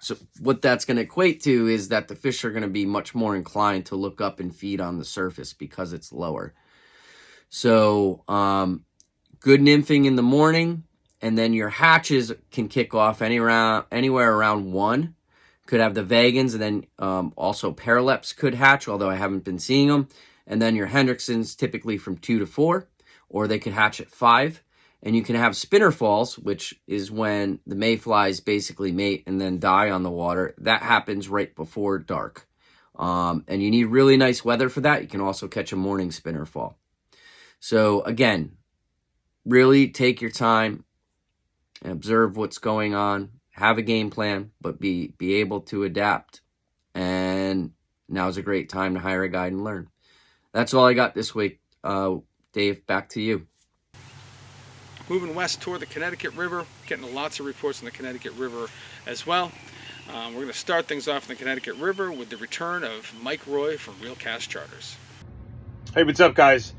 So 0.01 0.17
what 0.39 0.63
that's 0.63 0.85
going 0.85 0.97
to 0.97 1.03
equate 1.03 1.41
to 1.43 1.67
is 1.67 1.89
that 1.89 2.07
the 2.07 2.15
fish 2.15 2.43
are 2.43 2.49
going 2.49 2.63
to 2.63 2.69
be 2.69 2.85
much 2.85 3.13
more 3.13 3.35
inclined 3.35 3.85
to 3.87 3.95
look 3.95 4.19
up 4.19 4.39
and 4.39 4.53
feed 4.53 4.81
on 4.81 4.97
the 4.97 5.05
surface 5.05 5.53
because 5.53 5.93
it's 5.93 6.11
lower. 6.11 6.55
So 7.49 8.23
um, 8.27 8.83
good 9.39 9.61
nymphing 9.61 10.05
in 10.05 10.15
the 10.15 10.23
morning, 10.23 10.85
and 11.21 11.37
then 11.37 11.53
your 11.53 11.69
hatches 11.69 12.33
can 12.49 12.67
kick 12.67 12.95
off 12.95 13.21
any 13.21 13.37
around, 13.37 13.85
anywhere 13.91 14.33
around 14.33 14.71
one. 14.71 15.15
Could 15.67 15.81
have 15.81 15.93
the 15.93 16.03
vagans, 16.03 16.53
and 16.53 16.61
then 16.61 16.85
um, 16.97 17.33
also 17.37 17.71
paraleps 17.71 18.35
could 18.35 18.55
hatch, 18.55 18.87
although 18.87 19.09
I 19.09 19.15
haven't 19.15 19.43
been 19.43 19.59
seeing 19.59 19.87
them. 19.87 20.07
And 20.47 20.59
then 20.59 20.75
your 20.75 20.87
Hendricksons 20.87 21.55
typically 21.55 21.97
from 21.97 22.17
two 22.17 22.39
to 22.39 22.47
four, 22.47 22.87
or 23.29 23.47
they 23.47 23.59
could 23.59 23.73
hatch 23.73 24.01
at 24.01 24.09
five 24.09 24.63
and 25.03 25.15
you 25.15 25.23
can 25.23 25.35
have 25.35 25.55
spinner 25.55 25.91
falls, 25.91 26.37
which 26.37 26.79
is 26.87 27.11
when 27.11 27.59
the 27.65 27.75
mayflies 27.75 28.39
basically 28.39 28.91
mate 28.91 29.23
and 29.25 29.41
then 29.41 29.59
die 29.59 29.89
on 29.89 30.03
the 30.03 30.11
water. 30.11 30.53
That 30.59 30.83
happens 30.83 31.29
right 31.29 31.53
before 31.55 31.97
dark. 31.99 32.47
Um, 32.95 33.45
and 33.47 33.63
you 33.63 33.71
need 33.71 33.85
really 33.85 34.17
nice 34.17 34.45
weather 34.45 34.69
for 34.69 34.81
that. 34.81 35.01
You 35.01 35.07
can 35.07 35.21
also 35.21 35.47
catch 35.47 35.71
a 35.71 35.77
morning 35.77 36.11
spinner 36.11 36.45
fall. 36.45 36.77
So 37.59 38.01
again, 38.01 38.57
really 39.45 39.89
take 39.89 40.21
your 40.21 40.31
time, 40.31 40.83
and 41.81 41.91
observe 41.91 42.37
what's 42.37 42.59
going 42.59 42.93
on, 42.93 43.31
have 43.51 43.77
a 43.77 43.83
game 43.83 44.11
plan, 44.11 44.51
but 44.61 44.79
be 44.79 45.13
be 45.17 45.35
able 45.35 45.61
to 45.61 45.83
adapt. 45.83 46.41
And 46.93 47.71
now's 48.07 48.37
a 48.37 48.41
great 48.41 48.69
time 48.69 48.93
to 48.93 48.99
hire 48.99 49.23
a 49.23 49.29
guide 49.29 49.53
and 49.53 49.63
learn. 49.63 49.87
That's 50.53 50.73
all 50.73 50.85
I 50.85 50.93
got 50.93 51.15
this 51.15 51.33
week. 51.33 51.59
Uh, 51.83 52.17
Dave, 52.53 52.85
back 52.85 53.09
to 53.09 53.21
you. 53.21 53.47
Moving 55.11 55.35
west 55.35 55.59
toward 55.59 55.81
the 55.81 55.85
Connecticut 55.85 56.33
River, 56.35 56.65
getting 56.87 57.13
lots 57.13 57.41
of 57.41 57.45
reports 57.45 57.81
on 57.81 57.85
the 57.85 57.91
Connecticut 57.91 58.31
River 58.37 58.67
as 59.05 59.27
well. 59.27 59.51
Um, 60.07 60.27
we're 60.27 60.43
going 60.43 60.47
to 60.47 60.53
start 60.53 60.87
things 60.87 61.09
off 61.09 61.23
in 61.23 61.35
the 61.35 61.35
Connecticut 61.35 61.75
River 61.75 62.13
with 62.13 62.29
the 62.29 62.37
return 62.37 62.85
of 62.85 63.13
Mike 63.21 63.45
Roy 63.45 63.75
from 63.75 63.99
Reel 64.01 64.15
Cast 64.15 64.49
Charters. 64.49 64.95
Hey, 65.93 66.05
what's 66.05 66.21
up, 66.21 66.33
guys? 66.33 66.73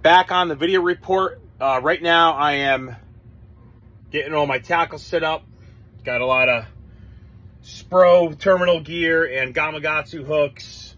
Back 0.00 0.30
on 0.30 0.46
the 0.46 0.54
video 0.54 0.80
report. 0.80 1.40
Uh, 1.60 1.80
right 1.82 2.00
now, 2.00 2.34
I 2.34 2.52
am 2.52 2.94
getting 4.12 4.32
all 4.32 4.46
my 4.46 4.60
tackle 4.60 5.00
set 5.00 5.24
up. 5.24 5.42
Got 6.04 6.20
a 6.20 6.26
lot 6.26 6.48
of 6.48 6.66
Spro 7.64 8.38
terminal 8.38 8.78
gear 8.78 9.24
and 9.24 9.52
Gamakatsu 9.52 10.24
hooks. 10.24 10.94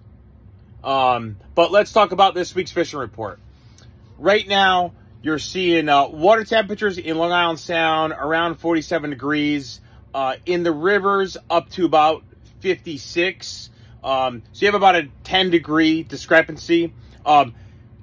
Um, 0.84 1.38
but 1.54 1.72
let's 1.72 1.94
talk 1.94 2.12
about 2.12 2.34
this 2.34 2.54
week's 2.54 2.72
fishing 2.72 2.98
report. 2.98 3.40
Right 4.18 4.46
now, 4.46 4.92
you're 5.22 5.38
seeing 5.38 5.88
uh, 5.88 6.08
water 6.08 6.44
temperatures 6.44 6.98
in 6.98 7.16
Long 7.16 7.32
Island 7.32 7.61
Sound 7.61 8.12
around 8.12 8.56
47 8.56 9.11
degrees. 9.11 9.80
Uh, 10.14 10.37
in 10.44 10.62
the 10.62 10.72
rivers, 10.72 11.38
up 11.48 11.70
to 11.70 11.87
about 11.87 12.22
56. 12.61 13.70
Um, 14.04 14.42
so 14.52 14.66
you 14.66 14.66
have 14.66 14.74
about 14.74 14.96
a 14.96 15.08
10 15.24 15.50
degree 15.50 16.02
discrepancy. 16.02 16.92
Um, 17.24 17.54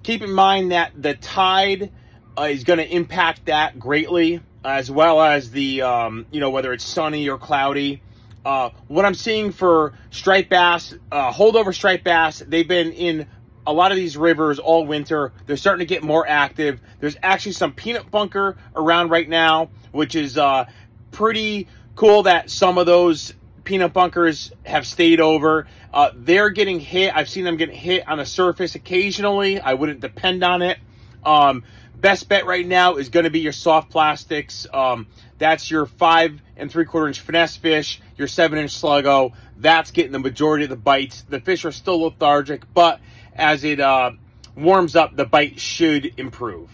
keep 0.01 0.21
in 0.21 0.32
mind 0.32 0.71
that 0.71 0.93
the 0.99 1.13
tide 1.13 1.91
uh, 2.38 2.43
is 2.43 2.63
going 2.63 2.79
to 2.79 2.88
impact 2.88 3.45
that 3.45 3.77
greatly, 3.77 4.41
as 4.63 4.89
well 4.89 5.21
as 5.21 5.51
the, 5.51 5.82
um, 5.82 6.25
you 6.32 6.39
know, 6.39 6.49
whether 6.49 6.73
it's 6.73 6.86
sunny 6.86 7.29
or 7.29 7.38
cloudy. 7.38 8.01
Uh, 8.45 8.69
what 8.88 9.05
I'm 9.05 9.13
seeing 9.13 9.51
for 9.51 9.93
striped 10.10 10.49
bass, 10.49 10.95
uh, 11.12 11.32
holdover 11.32 11.75
striped 11.75 12.05
bass, 12.05 12.41
they've 12.47 12.67
been 12.67 12.91
in 12.93 13.27
a 13.65 13.74
lot 13.74 13.91
of 13.91 13.98
these 13.98 14.17
rivers 14.17 14.60
all 14.60 14.86
winter. 14.86 15.32
They're 15.45 15.58
starting 15.58 15.86
to 15.86 15.93
get 15.93 16.04
more 16.04 16.28
active. 16.28 16.80
There's 17.00 17.17
actually 17.22 17.54
some 17.54 17.74
peanut 17.74 18.10
bunker 18.10 18.58
around 18.76 19.10
right 19.10 19.28
now, 19.28 19.69
which 19.91 20.15
is 20.15 20.38
uh, 20.38 20.65
pretty 21.12 21.67
cool 21.95 22.24
that 22.24 22.50
some 22.50 22.78
of 22.78 22.86
those 22.86 23.34
peanut 23.63 23.93
bunkers 23.93 24.52
have 24.65 24.88
stayed 24.88 25.19
over. 25.19 25.67
Uh, 25.93 26.12
they're 26.15 26.50
getting 26.50 26.80
hit. 26.80 27.15
I've 27.15 27.30
seen 27.30 27.43
them 27.43 27.58
get 27.58 27.69
hit 27.69 28.08
on 28.08 28.17
the 28.17 28.26
surface 28.26 28.76
occasionally. 28.76 29.60
I 29.60 29.74
wouldn't 29.74 30.00
depend 30.00 30.43
on 30.43 30.62
it. 30.62 30.78
Um, 31.24 31.63
best 31.95 32.30
bet 32.30 32.45
right 32.45 32.65
now 32.65 32.95
is 32.95 33.10
going 33.10 33.26
to 33.26 33.30
be 33.30 33.41
your 33.41 33.52
soft 33.52 33.91
plastics. 33.91 34.65
Um, 34.74 35.08
that's 35.38 35.69
your 35.69 35.86
five 35.86 36.41
and 36.58 36.72
three 36.72 36.86
quarter 36.86 37.08
inch 37.08 37.19
finesse 37.19 37.58
fish, 37.58 38.02
your 38.17 38.28
seven 38.28 38.60
inch 38.60 38.72
sluggo. 38.72 39.34
That's 39.58 39.91
getting 39.91 40.12
the 40.12 40.19
majority 40.19 40.63
of 40.63 40.69
the 40.69 40.76
bites. 40.76 41.22
The 41.30 41.39
fish 41.39 41.65
are 41.65 41.72
still 41.72 42.02
lethargic, 42.02 42.74
but 42.74 43.00
as 43.39 43.63
it 43.63 43.80
uh, 43.80 44.12
warms 44.56 44.95
up, 44.95 45.15
the 45.15 45.25
bite 45.25 45.60
should 45.60 46.19
improve. 46.19 46.69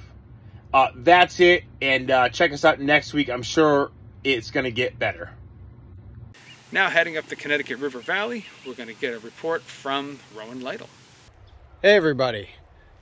Uh, 0.73 0.89
that's 0.95 1.39
it, 1.39 1.63
and 1.81 2.11
uh, 2.11 2.27
check 2.29 2.51
us 2.51 2.65
out 2.65 2.81
next 2.81 3.13
week. 3.13 3.29
I'm 3.29 3.43
sure 3.43 3.91
it's 4.23 4.51
going 4.51 4.65
to 4.65 4.71
get 4.71 4.99
better. 4.99 5.29
Now, 6.71 6.89
heading 6.89 7.15
up 7.15 7.27
the 7.27 7.37
Connecticut 7.37 7.77
River 7.77 7.99
Valley, 7.99 8.45
we're 8.67 8.73
going 8.73 8.89
to 8.89 8.95
get 8.95 9.13
a 9.13 9.19
report 9.19 9.61
from 9.61 10.19
Rowan 10.35 10.61
Lytle. 10.61 10.89
Hey, 11.81 11.95
everybody. 11.95 12.49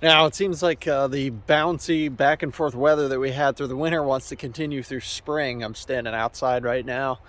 Now, 0.01 0.25
it 0.25 0.35
seems 0.35 0.61
like 0.61 0.85
uh, 0.85 1.07
the 1.07 1.31
bouncy 1.31 2.15
back 2.15 2.43
and 2.43 2.53
forth 2.53 2.75
weather 2.75 3.07
that 3.07 3.19
we 3.19 3.31
had 3.31 3.55
through 3.55 3.67
the 3.67 3.77
winter 3.77 4.03
wants 4.03 4.29
to 4.29 4.35
continue 4.35 4.83
through 4.83 4.99
spring. 4.99 5.63
I'm 5.63 5.75
standing 5.75 6.13
outside 6.13 6.65
right 6.65 6.85
now, 6.85 7.19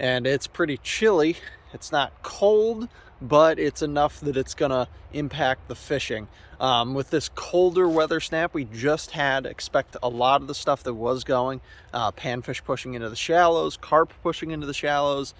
and 0.00 0.26
it's 0.26 0.48
pretty 0.48 0.76
chilly. 0.78 1.36
It's 1.72 1.92
not 1.92 2.12
cold, 2.24 2.88
but 3.20 3.58
it's 3.58 3.82
enough 3.82 4.20
that 4.20 4.36
it's 4.36 4.54
going 4.54 4.70
to 4.70 4.88
impact 5.12 5.68
the 5.68 5.74
fishing. 5.74 6.28
Um, 6.60 6.94
with 6.94 7.10
this 7.10 7.28
colder 7.34 7.88
weather 7.88 8.20
snap 8.20 8.54
we 8.54 8.64
just 8.64 9.12
had, 9.12 9.46
expect 9.46 9.96
a 10.02 10.08
lot 10.08 10.40
of 10.40 10.48
the 10.48 10.54
stuff 10.54 10.82
that 10.84 10.94
was 10.94 11.24
going, 11.24 11.60
uh, 11.92 12.12
panfish 12.12 12.64
pushing 12.64 12.94
into 12.94 13.08
the 13.08 13.16
shallows, 13.16 13.76
carp 13.76 14.12
pushing 14.22 14.50
into 14.50 14.66
the 14.66 14.74
shallows, 14.74 15.34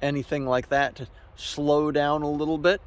anything 0.00 0.46
like 0.46 0.68
that 0.68 0.94
to 0.96 1.08
slow 1.36 1.90
down 1.90 2.22
a 2.22 2.30
little 2.30 2.58
bit. 2.58 2.80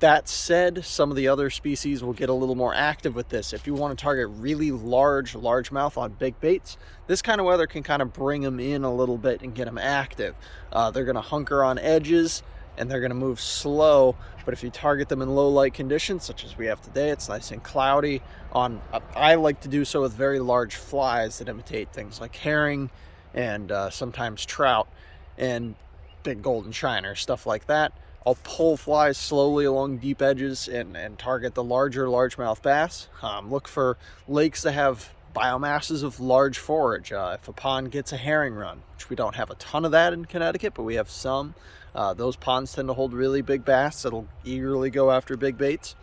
That 0.00 0.28
said, 0.28 0.84
some 0.84 1.10
of 1.10 1.16
the 1.16 1.26
other 1.26 1.50
species 1.50 2.04
will 2.04 2.12
get 2.12 2.28
a 2.28 2.32
little 2.32 2.54
more 2.54 2.72
active 2.72 3.16
with 3.16 3.30
this. 3.30 3.52
If 3.52 3.66
you 3.66 3.74
want 3.74 3.98
to 3.98 4.00
target 4.00 4.28
really 4.38 4.70
large 4.70 5.32
largemouth 5.32 5.98
on 5.98 6.12
big 6.12 6.38
baits, 6.40 6.76
this 7.08 7.20
kind 7.20 7.40
of 7.40 7.46
weather 7.48 7.66
can 7.66 7.82
kind 7.82 8.00
of 8.00 8.12
bring 8.12 8.42
them 8.42 8.60
in 8.60 8.84
a 8.84 8.94
little 8.94 9.18
bit 9.18 9.42
and 9.42 9.56
get 9.56 9.64
them 9.64 9.76
active. 9.76 10.36
Uh, 10.72 10.92
they're 10.92 11.04
going 11.04 11.16
to 11.16 11.20
hunker 11.20 11.64
on 11.64 11.80
edges 11.80 12.44
and 12.78 12.90
they're 12.90 13.00
going 13.00 13.10
to 13.10 13.16
move 13.16 13.40
slow. 13.40 14.16
But 14.44 14.54
if 14.54 14.62
you 14.62 14.70
target 14.70 15.08
them 15.08 15.20
in 15.20 15.34
low 15.34 15.48
light 15.48 15.74
conditions, 15.74 16.24
such 16.24 16.44
as 16.44 16.56
we 16.56 16.66
have 16.66 16.80
today, 16.80 17.10
it's 17.10 17.28
nice 17.28 17.50
and 17.50 17.62
cloudy. 17.62 18.22
On 18.52 18.80
I 19.14 19.34
like 19.34 19.60
to 19.62 19.68
do 19.68 19.84
so 19.84 20.00
with 20.00 20.12
very 20.12 20.38
large 20.38 20.76
flies 20.76 21.38
that 21.38 21.48
imitate 21.48 21.92
things 21.92 22.20
like 22.20 22.34
herring 22.34 22.90
and 23.34 23.70
uh, 23.70 23.90
sometimes 23.90 24.44
trout 24.44 24.88
and 25.36 25.74
big 26.22 26.42
golden 26.42 26.72
shiner, 26.72 27.14
stuff 27.14 27.46
like 27.46 27.66
that. 27.66 27.92
I'll 28.26 28.38
pull 28.42 28.76
flies 28.76 29.16
slowly 29.16 29.64
along 29.64 29.98
deep 29.98 30.20
edges 30.20 30.68
and, 30.68 30.96
and 30.96 31.18
target 31.18 31.54
the 31.54 31.64
larger 31.64 32.06
largemouth 32.06 32.60
bass. 32.60 33.08
Um, 33.22 33.50
look 33.50 33.68
for 33.68 33.96
lakes 34.26 34.62
that 34.62 34.72
have 34.72 35.10
biomasses 35.38 36.02
of 36.02 36.18
large 36.18 36.58
forage. 36.58 37.12
Uh, 37.12 37.36
if 37.40 37.48
a 37.48 37.52
pond 37.52 37.92
gets 37.92 38.12
a 38.12 38.16
herring 38.16 38.54
run, 38.54 38.82
which 38.94 39.08
we 39.08 39.14
don't 39.14 39.36
have 39.36 39.50
a 39.50 39.54
ton 39.54 39.84
of 39.84 39.92
that 39.92 40.12
in 40.12 40.24
Connecticut, 40.24 40.74
but 40.74 40.82
we 40.82 40.96
have 40.96 41.08
some, 41.08 41.54
uh, 41.94 42.12
those 42.14 42.36
ponds 42.36 42.72
tend 42.72 42.88
to 42.88 42.94
hold 42.94 43.12
really 43.12 43.40
big 43.40 43.64
bass 43.64 44.02
that'll 44.02 44.26
eagerly 44.44 44.90
go 44.90 45.10
after 45.10 45.36
big 45.36 45.56
baits. 45.56 45.94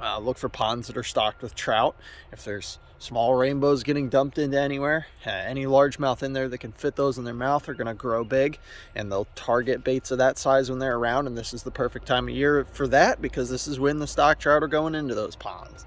Uh, 0.00 0.18
look 0.18 0.36
for 0.36 0.48
ponds 0.48 0.88
that 0.88 0.96
are 0.96 1.04
stocked 1.04 1.40
with 1.40 1.54
trout. 1.54 1.96
If 2.32 2.44
there's 2.44 2.78
small 2.98 3.34
rainbows 3.34 3.82
getting 3.82 4.08
dumped 4.08 4.38
into 4.38 4.60
anywhere, 4.60 5.06
uh, 5.26 5.30
any 5.30 5.64
largemouth 5.64 6.22
in 6.22 6.32
there 6.32 6.48
that 6.48 6.58
can 6.58 6.72
fit 6.72 6.96
those 6.96 7.16
in 7.16 7.24
their 7.24 7.32
mouth 7.32 7.68
are 7.68 7.74
going 7.74 7.86
to 7.86 7.94
grow 7.94 8.24
big 8.24 8.58
and 8.94 9.10
they'll 9.10 9.28
target 9.34 9.84
baits 9.84 10.10
of 10.10 10.18
that 10.18 10.36
size 10.36 10.68
when 10.68 10.80
they're 10.80 10.96
around. 10.96 11.26
And 11.26 11.38
this 11.38 11.54
is 11.54 11.62
the 11.62 11.70
perfect 11.70 12.06
time 12.06 12.28
of 12.28 12.34
year 12.34 12.66
for 12.72 12.88
that 12.88 13.22
because 13.22 13.48
this 13.48 13.66
is 13.66 13.80
when 13.80 14.00
the 14.00 14.06
stock 14.06 14.38
trout 14.38 14.62
are 14.62 14.68
going 14.68 14.94
into 14.94 15.14
those 15.14 15.36
ponds. 15.36 15.86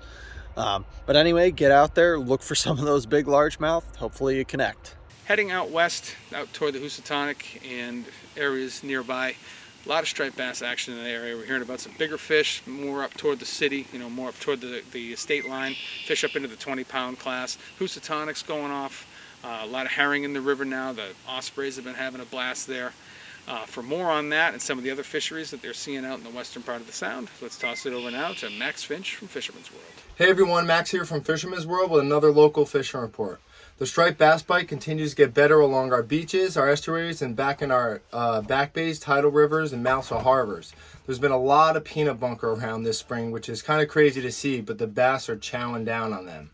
Um, 0.58 0.86
but 1.06 1.16
anyway, 1.16 1.52
get 1.52 1.72
out 1.72 1.96
there, 1.96 2.18
look 2.20 2.42
for 2.42 2.56
some 2.56 2.80
of 2.80 2.86
those 2.86 3.06
big 3.06 3.28
largemouth. 3.28 3.96
Hopefully 3.98 4.38
you 4.38 4.44
connect. 4.44 4.96
Heading 5.26 5.52
out 5.52 5.70
west, 5.70 6.16
out 6.34 6.52
toward 6.54 6.74
the 6.74 6.80
Housatonic 6.80 7.62
and 7.70 8.06
areas 8.36 8.84
nearby, 8.84 9.36
a 9.86 9.90
lot 9.90 10.02
of 10.02 10.10
striped 10.10 10.36
bass 10.36 10.62
action 10.62 10.98
in 10.98 11.04
the 11.04 11.10
area. 11.10 11.36
We're 11.36 11.46
hearing 11.46 11.62
about 11.62 11.80
some 11.80 11.94
bigger 11.98 12.18
fish, 12.18 12.64
more 12.66 13.04
up 13.04 13.14
toward 13.14 13.40
the 13.40 13.46
city, 13.46 13.88
you 13.94 14.00
know, 14.00 14.10
more 14.10 14.30
up 14.30 14.40
toward 14.40 14.62
the, 14.62 14.82
the 14.92 15.16
state 15.16 15.48
line, 15.48 15.76
fish 16.06 16.24
up 16.24 16.36
into 16.36 16.48
the 16.48 16.56
20 16.56 16.84
pound 16.86 17.20
class. 17.20 17.58
Housatonic's 17.80 18.42
going 18.42 18.72
off. 18.72 19.06
Uh, 19.44 19.60
a 19.64 19.68
lot 19.68 19.86
of 19.86 19.92
herring 19.92 20.24
in 20.24 20.34
the 20.34 20.42
river 20.42 20.66
now. 20.66 20.92
The 20.92 21.10
ospreys 21.28 21.76
have 21.76 21.86
been 21.86 21.94
having 21.94 22.20
a 22.20 22.26
blast 22.26 22.68
there. 22.68 22.94
Uh, 23.48 23.66
for 23.66 23.82
more 23.82 24.10
on 24.12 24.28
that 24.30 24.52
and 24.52 24.62
some 24.62 24.78
of 24.78 24.84
the 24.84 24.92
other 24.92 25.04
fisheries 25.04 25.52
that 25.52 25.62
they're 25.62 25.74
seeing 25.74 26.04
out 26.04 26.18
in 26.18 26.24
the 26.26 26.32
western 26.32 26.64
part 26.64 26.82
of 26.82 26.88
the 26.88 26.92
sound, 26.92 27.30
let's 27.42 27.58
toss 27.58 27.86
it 27.86 27.94
over 27.94 28.12
now 28.12 28.34
to 28.34 28.50
Max 28.50 28.84
Finch 28.84 29.16
from 29.16 29.30
Fisherman's 29.30 29.72
World. 29.72 30.07
Hey 30.18 30.32
everyone, 30.32 30.66
Max 30.66 30.90
here 30.90 31.06
from 31.06 31.22
Fisherman's 31.22 31.68
World 31.68 31.92
with 31.92 32.04
another 32.04 32.32
local 32.32 32.66
fishing 32.66 33.02
report. 33.02 33.40
The 33.78 33.86
striped 33.86 34.18
bass 34.18 34.42
bite 34.42 34.68
continues 34.68 35.12
to 35.12 35.16
get 35.16 35.36
better 35.36 35.60
along 35.60 35.94
our 35.94 36.02
beaches, 36.02 36.58
our 36.58 36.68
estuaries, 36.68 37.22
and 37.22 37.36
back 37.36 37.62
in 37.62 37.70
our 37.70 38.02
uh, 38.12 38.42
back 38.42 38.74
bays, 38.74 39.00
tidal 39.00 39.30
rivers, 39.30 39.74
and 39.74 39.84
mouths 39.84 40.12
of 40.12 40.24
harbors. 40.24 40.74
There's 41.06 41.20
been 41.20 41.32
a 41.32 41.38
lot 41.38 41.78
of 41.78 41.84
peanut 41.84 42.20
bunker 42.20 42.52
around 42.52 42.82
this 42.82 42.98
spring, 42.98 43.30
which 43.30 43.48
is 43.48 43.62
kind 43.62 43.80
of 43.80 43.90
crazy 43.90 44.20
to 44.24 44.32
see, 44.32 44.60
but 44.60 44.80
the 44.80 44.88
bass 44.88 45.30
are 45.30 45.38
chowing 45.38 45.86
down 45.86 46.14
on 46.14 46.26
them. 46.26 46.50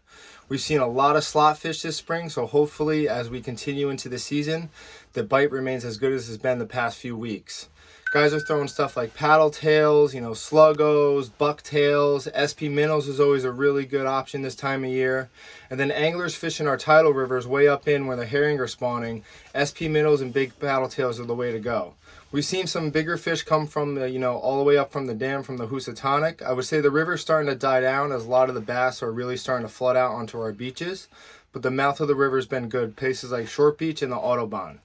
We've 0.49 0.59
seen 0.59 0.81
a 0.81 0.85
lot 0.85 1.15
of 1.15 1.23
slot 1.23 1.57
fish 1.57 1.83
this 1.83 1.95
spring, 1.95 2.27
so 2.27 2.45
hopefully 2.45 3.07
as 3.07 3.29
we 3.29 3.39
continue 3.39 3.89
into 3.89 4.09
the 4.09 4.19
season, 4.19 4.71
the 5.13 5.23
bite 5.23 5.51
remains 5.51 5.85
as 5.85 5.95
good 5.95 6.11
as 6.11 6.27
it's 6.27 6.43
been 6.43 6.59
the 6.59 6.65
past 6.65 6.97
few 6.97 7.15
weeks. 7.15 7.69
Guys 8.13 8.31
are 8.31 8.39
throwing 8.39 8.67
stuff 8.67 8.95
like 8.95 9.15
paddle 9.15 9.49
tails, 9.49 10.13
you 10.13 10.21
know, 10.21 10.33
sluggos, 10.33 11.31
bucktails. 11.35 12.27
SP 12.37 12.69
minnows 12.69 13.07
is 13.07 13.19
always 13.19 13.43
a 13.43 13.51
really 13.51 13.87
good 13.87 14.05
option 14.05 14.43
this 14.43 14.53
time 14.53 14.83
of 14.83 14.91
year. 14.91 15.31
And 15.67 15.79
then 15.79 15.89
anglers 15.89 16.35
fishing 16.35 16.67
our 16.67 16.77
tidal 16.77 17.11
rivers 17.11 17.47
way 17.47 17.67
up 17.67 17.87
in 17.87 18.05
where 18.05 18.15
the 18.15 18.27
herring 18.27 18.59
are 18.59 18.67
spawning. 18.67 19.23
SP 19.57 19.89
minnows 19.89 20.21
and 20.21 20.31
big 20.31 20.59
paddle 20.59 20.89
tails 20.89 21.19
are 21.19 21.25
the 21.25 21.33
way 21.33 21.51
to 21.51 21.59
go. 21.59 21.95
We've 22.31 22.45
seen 22.45 22.67
some 22.67 22.91
bigger 22.91 23.17
fish 23.17 23.41
come 23.41 23.65
from 23.65 23.95
the, 23.95 24.07
you 24.07 24.19
know, 24.19 24.37
all 24.37 24.59
the 24.59 24.63
way 24.63 24.77
up 24.77 24.91
from 24.91 25.07
the 25.07 25.15
dam 25.15 25.41
from 25.41 25.57
the 25.57 25.65
Housatonic. 25.65 26.43
I 26.43 26.53
would 26.53 26.65
say 26.65 26.81
the 26.81 26.91
river's 26.91 27.21
starting 27.21 27.49
to 27.49 27.57
die 27.57 27.81
down 27.81 28.11
as 28.11 28.25
a 28.25 28.29
lot 28.29 28.47
of 28.47 28.53
the 28.53 28.61
bass 28.61 29.01
are 29.01 29.11
really 29.11 29.37
starting 29.37 29.65
to 29.65 29.73
flood 29.73 29.97
out 29.97 30.11
onto 30.11 30.39
our 30.39 30.51
beaches. 30.51 31.07
But 31.51 31.63
the 31.63 31.71
mouth 31.71 31.99
of 31.99 32.07
the 32.07 32.15
river's 32.15 32.45
been 32.45 32.69
good. 32.69 32.95
Places 32.95 33.31
like 33.31 33.47
Short 33.47 33.79
Beach 33.79 34.03
and 34.03 34.11
the 34.11 34.17
Audubon. 34.17 34.81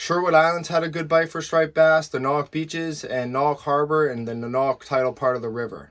Sherwood 0.00 0.32
Islands 0.32 0.68
had 0.68 0.84
a 0.84 0.88
good 0.88 1.08
bite 1.08 1.28
for 1.28 1.42
striped 1.42 1.74
bass, 1.74 2.06
the 2.06 2.20
Norwalk 2.20 2.52
Beaches, 2.52 3.02
and 3.02 3.32
Norwalk 3.32 3.62
Harbor, 3.62 4.06
and 4.06 4.28
the 4.28 4.34
Norwalk 4.36 4.84
tidal 4.84 5.12
part 5.12 5.34
of 5.34 5.42
the 5.42 5.48
river. 5.48 5.90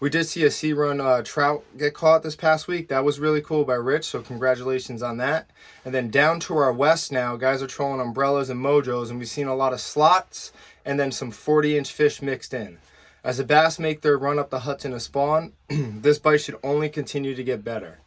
We 0.00 0.10
did 0.10 0.24
see 0.24 0.42
a 0.42 0.50
sea 0.50 0.72
run 0.72 1.00
uh, 1.00 1.22
trout 1.22 1.62
get 1.78 1.94
caught 1.94 2.24
this 2.24 2.34
past 2.34 2.66
week. 2.66 2.88
That 2.88 3.04
was 3.04 3.20
really 3.20 3.40
cool 3.40 3.64
by 3.64 3.74
Rich, 3.74 4.06
so 4.06 4.22
congratulations 4.22 5.04
on 5.04 5.18
that. 5.18 5.50
And 5.84 5.94
then 5.94 6.10
down 6.10 6.40
to 6.40 6.56
our 6.56 6.72
west 6.72 7.12
now, 7.12 7.36
guys 7.36 7.62
are 7.62 7.68
trolling 7.68 8.00
umbrellas 8.00 8.50
and 8.50 8.58
mojos, 8.58 9.08
and 9.08 9.20
we've 9.20 9.28
seen 9.28 9.46
a 9.46 9.54
lot 9.54 9.72
of 9.72 9.80
slots 9.80 10.50
and 10.84 10.98
then 10.98 11.12
some 11.12 11.30
40 11.30 11.78
inch 11.78 11.92
fish 11.92 12.20
mixed 12.20 12.54
in. 12.54 12.78
As 13.22 13.38
the 13.38 13.44
bass 13.44 13.78
make 13.78 14.00
their 14.00 14.18
run 14.18 14.40
up 14.40 14.50
the 14.50 14.60
Hudson 14.60 14.90
to 14.90 14.98
spawn, 14.98 15.52
this 15.68 16.18
bite 16.18 16.40
should 16.40 16.58
only 16.64 16.88
continue 16.88 17.36
to 17.36 17.44
get 17.44 17.62
better. 17.62 18.00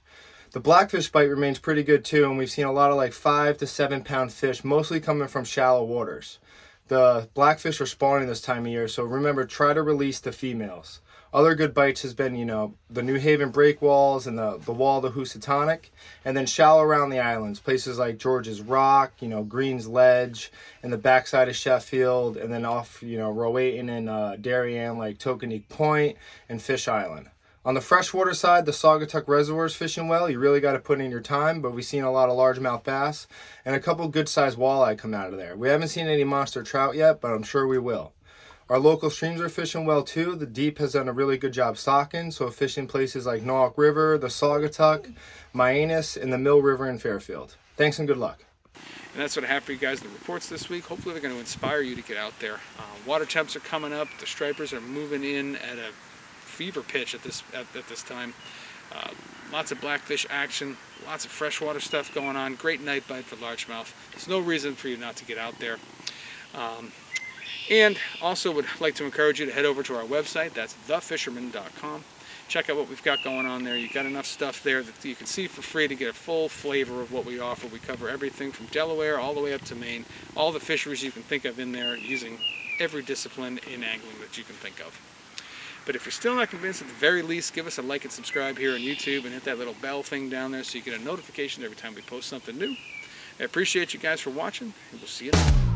The 0.51 0.61
blackfish 0.61 1.09
bite 1.09 1.29
remains 1.29 1.59
pretty 1.59 1.83
good 1.83 2.05
too, 2.05 2.23
and 2.23 2.37
we've 2.37 2.49
seen 2.49 2.65
a 2.65 2.71
lot 2.71 2.89
of 2.89 2.95
like 2.95 3.11
five 3.11 3.57
to 3.57 3.67
seven 3.67 4.03
pound 4.03 4.31
fish, 4.31 4.63
mostly 4.63 5.01
coming 5.01 5.27
from 5.27 5.43
shallow 5.43 5.83
waters. 5.83 6.39
The 6.87 7.27
blackfish 7.33 7.81
are 7.81 7.85
spawning 7.85 8.29
this 8.29 8.39
time 8.39 8.65
of 8.65 8.71
year, 8.71 8.87
so 8.87 9.03
remember, 9.03 9.45
try 9.45 9.73
to 9.73 9.81
release 9.81 10.21
the 10.21 10.31
females. 10.31 11.01
Other 11.33 11.53
good 11.53 11.73
bites 11.73 12.03
has 12.03 12.13
been, 12.13 12.35
you 12.35 12.45
know, 12.45 12.75
the 12.89 13.03
New 13.03 13.15
Haven 13.15 13.49
break 13.49 13.81
walls 13.81 14.25
and 14.25 14.37
the, 14.37 14.57
the 14.57 14.71
wall 14.71 14.97
of 14.97 15.03
the 15.03 15.19
Housatonic, 15.19 15.91
and 16.23 16.37
then 16.37 16.45
shallow 16.45 16.81
around 16.81 17.09
the 17.09 17.19
islands, 17.19 17.59
places 17.59 17.99
like 17.99 18.17
George's 18.17 18.61
Rock, 18.61 19.11
you 19.19 19.27
know, 19.27 19.43
Green's 19.43 19.87
Ledge, 19.87 20.49
and 20.81 20.93
the 20.93 20.97
backside 20.97 21.49
of 21.49 21.57
Sheffield, 21.57 22.37
and 22.37 22.53
then 22.53 22.63
off, 22.63 23.03
you 23.03 23.17
know, 23.17 23.33
Rowayton 23.33 23.89
and 23.89 24.09
uh, 24.09 24.37
Darien, 24.37 24.97
like 24.97 25.17
Tokeneke 25.17 25.67
Point 25.67 26.17
and 26.47 26.61
Fish 26.61 26.87
Island. 26.87 27.29
On 27.67 27.73
the 27.73 27.81
freshwater 27.81 28.33
side, 28.33 28.65
the 28.65 28.71
Saugatuck 28.71 29.27
Reservoir 29.27 29.65
is 29.65 29.75
fishing 29.75 30.07
well. 30.07 30.29
You 30.29 30.39
really 30.39 30.61
got 30.61 30.71
to 30.71 30.79
put 30.79 31.01
in 31.01 31.11
your 31.11 31.19
time, 31.19 31.59
but 31.61 31.73
we've 31.73 31.83
seen 31.83 32.05
a 32.05 32.11
lot 32.13 32.29
of 32.29 32.37
largemouth 32.37 32.85
bass 32.85 33.27
and 33.65 33.75
a 33.75 33.79
couple 33.81 34.07
good-sized 34.07 34.57
walleye 34.57 34.97
come 34.97 35.13
out 35.13 35.33
of 35.33 35.37
there. 35.37 35.53
We 35.57 35.67
haven't 35.67 35.89
seen 35.89 36.07
any 36.07 36.23
monster 36.23 36.63
trout 36.63 36.95
yet, 36.95 37.19
but 37.19 37.33
I'm 37.33 37.43
sure 37.43 37.67
we 37.67 37.77
will. 37.77 38.13
Our 38.69 38.79
local 38.79 39.09
streams 39.09 39.41
are 39.41 39.49
fishing 39.49 39.85
well 39.85 40.03
too. 40.03 40.35
The 40.35 40.45
DEEP 40.45 40.77
has 40.77 40.93
done 40.93 41.09
a 41.09 41.11
really 41.11 41.37
good 41.37 41.51
job 41.51 41.77
stocking, 41.77 42.31
so 42.31 42.49
fishing 42.49 42.87
places 42.87 43.25
like 43.25 43.43
Norwalk 43.43 43.77
River, 43.77 44.17
the 44.17 44.27
Saugatuck, 44.27 45.13
Mianus, 45.53 46.15
and 46.15 46.31
the 46.31 46.37
Mill 46.37 46.61
River 46.61 46.87
in 46.89 46.99
Fairfield. 46.99 47.57
Thanks 47.75 47.99
and 47.99 48.07
good 48.07 48.15
luck. 48.15 48.45
And 48.75 49.21
that's 49.21 49.35
what 49.35 49.43
I 49.43 49.49
have 49.49 49.65
for 49.65 49.73
you 49.73 49.77
guys 49.77 50.01
in 50.01 50.07
the 50.07 50.13
reports 50.13 50.47
this 50.47 50.69
week. 50.69 50.85
Hopefully 50.85 51.11
they're 51.11 51.21
going 51.21 51.33
to 51.33 51.39
inspire 51.41 51.81
you 51.81 51.97
to 51.97 52.01
get 52.01 52.15
out 52.15 52.39
there. 52.39 52.61
Uh, 52.79 52.83
water 53.05 53.25
temps 53.25 53.57
are 53.57 53.59
coming 53.59 53.91
up. 53.91 54.07
The 54.21 54.25
stripers 54.25 54.71
are 54.71 54.79
moving 54.79 55.25
in 55.25 55.57
at 55.57 55.77
a 55.77 55.91
fever 56.57 56.81
pitch 56.81 57.13
at 57.13 57.21
this 57.21 57.43
at, 57.53 57.67
at 57.75 57.87
this 57.87 58.01
time. 58.01 58.33
Uh, 58.91 59.11
lots 59.51 59.71
of 59.71 59.79
blackfish 59.79 60.25
action, 60.29 60.75
lots 61.05 61.23
of 61.23 61.31
freshwater 61.31 61.79
stuff 61.79 62.13
going 62.15 62.35
on. 62.35 62.55
Great 62.55 62.81
night 62.81 63.07
bite 63.07 63.25
for 63.25 63.35
largemouth. 63.35 63.93
There's 64.11 64.27
no 64.27 64.39
reason 64.39 64.73
for 64.73 64.87
you 64.87 64.97
not 64.97 65.15
to 65.17 65.25
get 65.25 65.37
out 65.37 65.59
there. 65.59 65.77
Um, 66.55 66.91
and 67.69 67.97
also 68.21 68.51
would 68.51 68.65
like 68.79 68.95
to 68.95 69.05
encourage 69.05 69.39
you 69.39 69.45
to 69.45 69.51
head 69.51 69.65
over 69.65 69.83
to 69.83 69.95
our 69.95 70.03
website. 70.03 70.53
That's 70.53 70.73
thefisherman.com. 70.87 72.03
Check 72.47 72.69
out 72.69 72.77
what 72.77 72.87
we've 72.87 73.03
got 73.03 73.23
going 73.23 73.45
on 73.45 73.63
there. 73.63 73.77
You've 73.77 73.93
got 73.93 74.05
enough 74.05 74.25
stuff 74.25 74.63
there 74.63 74.81
that 74.81 75.03
you 75.03 75.15
can 75.15 75.27
see 75.27 75.47
for 75.47 75.61
free 75.61 75.87
to 75.87 75.95
get 75.95 76.09
a 76.09 76.13
full 76.13 76.47
flavor 76.47 77.01
of 77.01 77.11
what 77.11 77.25
we 77.25 77.39
offer. 77.39 77.67
We 77.67 77.79
cover 77.79 78.09
everything 78.09 78.53
from 78.53 78.67
Delaware 78.67 79.19
all 79.19 79.33
the 79.33 79.41
way 79.41 79.53
up 79.53 79.61
to 79.65 79.75
Maine. 79.75 80.05
All 80.35 80.53
the 80.53 80.61
fisheries 80.61 81.03
you 81.03 81.11
can 81.11 81.23
think 81.23 81.43
of 81.43 81.59
in 81.59 81.73
there 81.73 81.97
using 81.97 82.39
every 82.79 83.03
discipline 83.03 83.59
in 83.71 83.83
angling 83.83 84.19
that 84.21 84.37
you 84.37 84.45
can 84.45 84.55
think 84.55 84.79
of. 84.79 84.97
But 85.87 85.95
if 85.95 86.05
you're 86.05 86.11
still 86.11 86.35
not 86.35 86.49
convinced, 86.49 86.81
at 86.81 86.89
the 86.89 86.93
very 86.95 87.21
least, 87.21 87.53
give 87.53 87.65
us 87.65 87.77
a 87.77 87.81
like 87.81 88.03
and 88.03 88.11
subscribe 88.11 88.57
here 88.57 88.73
on 88.73 88.79
YouTube 88.79 89.23
and 89.23 89.33
hit 89.33 89.45
that 89.45 89.57
little 89.57 89.73
bell 89.81 90.03
thing 90.03 90.29
down 90.29 90.51
there 90.51 90.61
so 90.63 90.77
you 90.77 90.83
get 90.83 90.99
a 90.99 91.03
notification 91.03 91.63
every 91.63 91.77
time 91.77 91.95
we 91.95 92.01
post 92.01 92.27
something 92.27 92.57
new. 92.57 92.75
I 93.39 93.43
appreciate 93.43 93.93
you 93.93 93.99
guys 94.01 94.19
for 94.19 94.31
watching, 94.31 94.73
and 94.91 94.99
we'll 94.99 95.07
see 95.07 95.27
you 95.27 95.31
next. 95.31 95.66